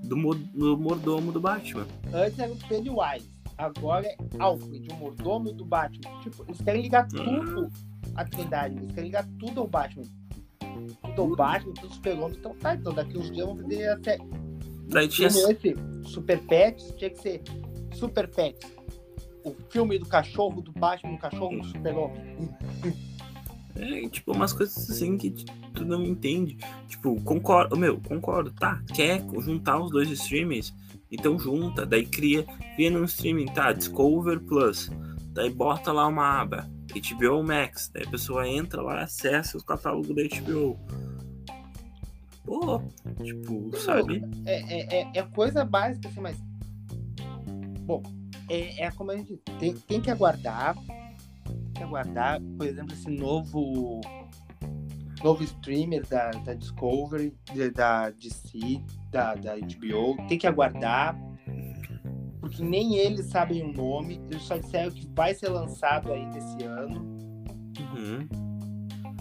[0.05, 1.87] do, do mordomo do Batman.
[2.12, 6.20] Antes era o Pennywise, agora é Alfred, o mordomo do Batman.
[6.22, 7.68] Tipo, eles querem ligar tudo
[8.14, 10.05] à Trindade, eles querem ligar tudo ao Batman.
[11.03, 12.39] Tudo ao Batman, tudo super-homem.
[12.39, 14.18] Então tá, então daqui uns dias vamos fazer até.
[14.89, 15.27] Daí tinha...
[15.27, 15.74] Esse
[16.05, 17.43] Super Pets tinha que ser
[17.93, 18.76] Super Pets
[19.47, 22.51] o filme do cachorro, do Batman, do cachorro, do super-homem.
[23.76, 25.30] É, tipo, umas coisas assim que
[25.74, 26.57] tu não entende.
[26.88, 30.74] Tipo, concordo, meu, concordo, tá, quer juntar os dois streamings?
[31.12, 32.42] Então junta, daí cria,
[32.74, 34.90] cria no streaming, tá, Discover Plus,
[35.32, 40.14] daí bota lá uma aba, HBO Max, daí a pessoa entra lá, acessa o catálogo
[40.14, 40.78] da HBO.
[42.44, 42.82] Pô,
[43.22, 44.24] tipo, sabe?
[44.47, 46.36] É, é, é coisa básica assim, mas.
[47.80, 48.03] Bom,
[48.49, 50.76] é, é como a gente tem, tem que aguardar,
[51.44, 54.01] tem que aguardar, por exemplo, esse novo
[55.22, 57.34] novo streamer da, da Discovery,
[57.74, 61.18] da DC, da, da HBO, tem que aguardar,
[62.40, 66.62] porque nem eles sabem o nome, eles só disseram que vai ser lançado ainda esse
[66.64, 67.01] ano.
[67.97, 68.28] Uhum.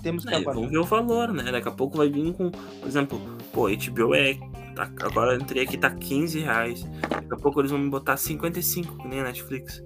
[0.03, 0.55] Temos que é, aguardar.
[0.55, 1.51] Vamos ver o valor, né?
[1.51, 3.19] Daqui a pouco vai vir com, por exemplo,
[3.51, 4.37] pô, HBO é
[4.75, 6.83] Tá, agora eu entrei aqui, tá 15 reais.
[7.09, 9.81] Daqui a pouco eles vão me botar 55, que nem a Netflix.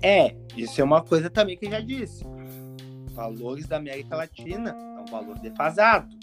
[0.00, 2.24] É, isso é uma coisa também que eu já disse.
[3.12, 6.16] Valores da América Latina é um valor defasado.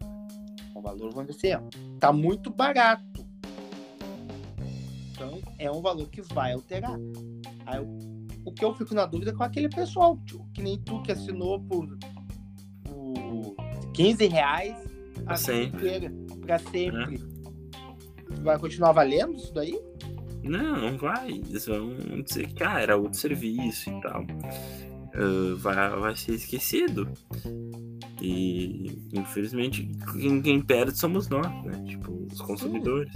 [0.00, 1.60] É um valor, vamos dizer,
[2.00, 3.26] tá muito barato.
[5.12, 6.96] Então, é um valor que vai alterar.
[7.66, 7.80] Aí,
[8.44, 10.18] o que eu fico na dúvida é com aquele pessoal,
[10.54, 11.86] que nem tu que assinou por,
[12.84, 13.56] por
[13.92, 14.76] 15 reais
[15.26, 17.16] a sempre para sempre.
[17.16, 18.42] É.
[18.42, 19.78] Vai continuar valendo isso daí?
[20.42, 21.30] Não, não vai.
[21.30, 21.94] Eles vão
[22.24, 24.22] dizer que ah, era outro serviço e tal.
[24.22, 27.08] Uh, vai, vai ser esquecido.
[28.20, 31.84] E infelizmente quem, quem, perde somos nós, né?
[31.86, 33.12] Tipo, os consumidores.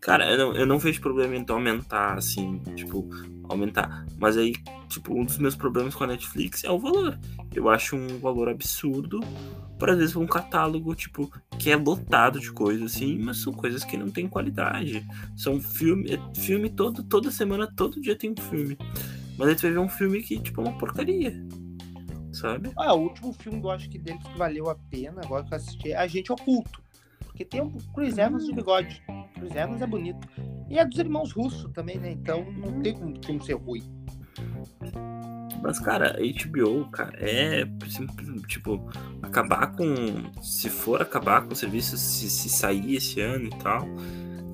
[0.00, 3.08] Cara, eu não, eu não vejo problema em aumentar, assim, tipo,
[3.48, 4.04] aumentar.
[4.18, 4.54] Mas aí,
[4.88, 7.18] tipo, um dos meus problemas com a Netflix é o valor.
[7.54, 9.20] Eu acho um valor absurdo
[9.78, 13.82] para às vezes um catálogo, tipo, que é lotado de coisas, assim, mas são coisas
[13.84, 15.04] que não tem qualidade.
[15.36, 18.76] São filme, é filme todo, toda semana, todo dia tem um filme.
[19.38, 21.42] Mas aí tu vai ver um filme que, tipo, é uma porcaria
[22.42, 22.72] sabe?
[22.76, 25.54] Ah, o último filme que eu acho que deles que valeu a pena, agora que
[25.54, 26.82] eu assisti, é Agente Oculto.
[27.20, 29.02] Porque tem o Chris Evans de bigode.
[29.34, 30.28] Chris Evans é bonito.
[30.68, 32.10] E é dos irmãos russos também, né?
[32.10, 33.82] Então não tem como o filme ser ruim.
[35.62, 37.64] Mas, cara, HBO, cara, é
[38.48, 38.84] tipo,
[39.22, 39.86] acabar com.
[40.42, 43.86] Se for acabar com o serviço, se, se sair esse ano e tal,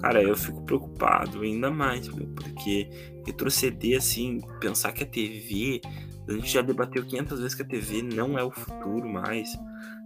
[0.00, 2.90] cara, eu fico preocupado ainda mais, meu, porque
[3.24, 5.80] retroceder assim, pensar que a TV
[6.28, 9.50] a gente já debateu 500 vezes que a TV não é o futuro mais.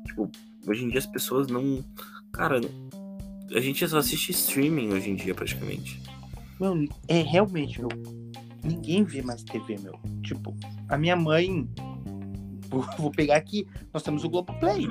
[0.06, 0.30] Tipo,
[0.66, 1.84] hoje em dia as pessoas não.
[2.32, 2.60] Cara,
[3.54, 6.00] a gente só assiste streaming hoje em dia, praticamente.
[6.60, 7.88] Meu, é realmente, meu.
[8.62, 9.98] Ninguém vê mais TV, meu.
[10.22, 10.54] Tipo,
[10.88, 11.68] a minha mãe.
[12.96, 14.88] Vou pegar aqui, nós temos o Globoplay.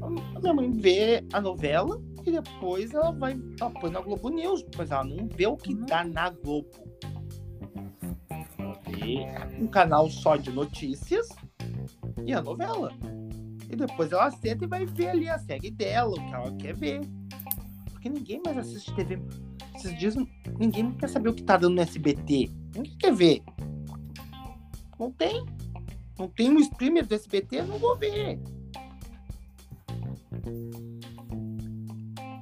[0.00, 3.40] A minha mãe vê a novela e depois ela vai.
[3.58, 5.86] Ela põe na Globo News, mas ela não vê o que uhum.
[5.86, 6.68] dá na Globo
[9.58, 11.28] um canal só de notícias
[12.24, 12.92] e a novela.
[13.70, 16.74] E depois ela senta e vai ver ali a série dela, o que ela quer
[16.74, 17.00] ver.
[17.90, 19.20] Porque ninguém mais assiste TV.
[19.74, 20.14] Esses dias
[20.58, 22.50] ninguém quer saber o que tá dando no SBT.
[22.74, 23.42] Ninguém quer ver.
[24.98, 25.44] Não tem.
[26.18, 28.38] Não tem um streamer do SBT, não vou ver.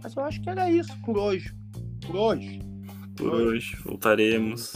[0.03, 1.55] Mas eu acho que era isso por hoje.
[2.07, 2.61] Por hoje.
[3.17, 3.75] Por, por hoje.
[3.75, 3.77] hoje.
[3.85, 4.73] Voltaremos.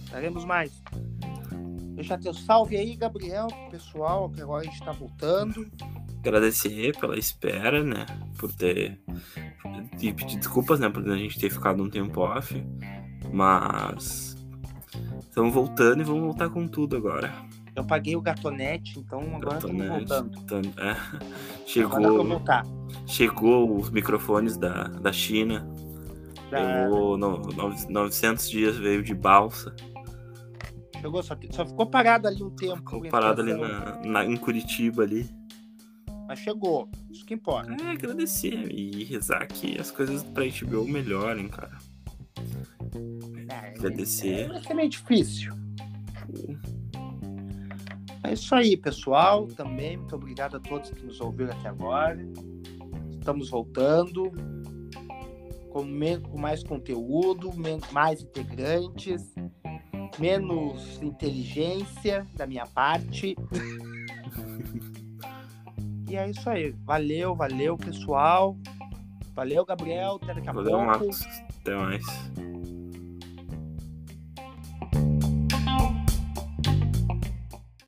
[0.00, 0.83] Voltaremos mais.
[1.94, 5.66] Deixar teu salve aí, Gabriel, pessoal, que agora a gente tá voltando.
[6.18, 8.06] Agradecer pela espera, né?
[8.38, 9.00] Por ter.
[10.00, 10.88] E pedir desculpas, né?
[10.88, 12.62] Por a gente ter ficado um tempo off.
[13.32, 14.34] Mas.
[15.20, 17.32] Estamos voltando e vamos voltar com tudo agora.
[17.76, 20.72] Eu paguei o gatonete, então agora estamos voltando.
[20.80, 20.96] É.
[21.66, 22.42] Chegou.
[23.06, 25.68] Chegou os microfones da, da China.
[26.50, 26.84] Da...
[26.84, 27.40] Levou no,
[27.88, 29.74] 900 dias, veio de balsa.
[31.04, 32.78] Chegou, só, só ficou parado ali um tempo.
[32.78, 35.28] Ficou parado ali na, na, em Curitiba ali.
[36.26, 37.76] Mas chegou, isso que importa.
[37.84, 41.76] É, agradecer e rezar que as coisas pra HBO melhorem, cara.
[43.50, 44.50] É, agradecer.
[44.50, 45.52] É, é meio difícil.
[48.22, 49.46] É isso aí, pessoal.
[49.48, 52.18] Também muito obrigado a todos que nos ouviram até agora.
[53.10, 54.32] Estamos voltando
[55.68, 55.84] com,
[56.30, 57.50] com mais conteúdo,
[57.92, 59.34] mais integrantes,
[60.18, 63.36] menos inteligência da minha parte.
[66.08, 66.72] e é isso aí.
[66.84, 68.56] Valeu, valeu, pessoal.
[69.34, 70.20] Valeu, Gabriel.
[70.22, 70.86] Até daqui a valeu, pouco.
[70.86, 71.26] Marcos.
[71.60, 72.04] Até mais.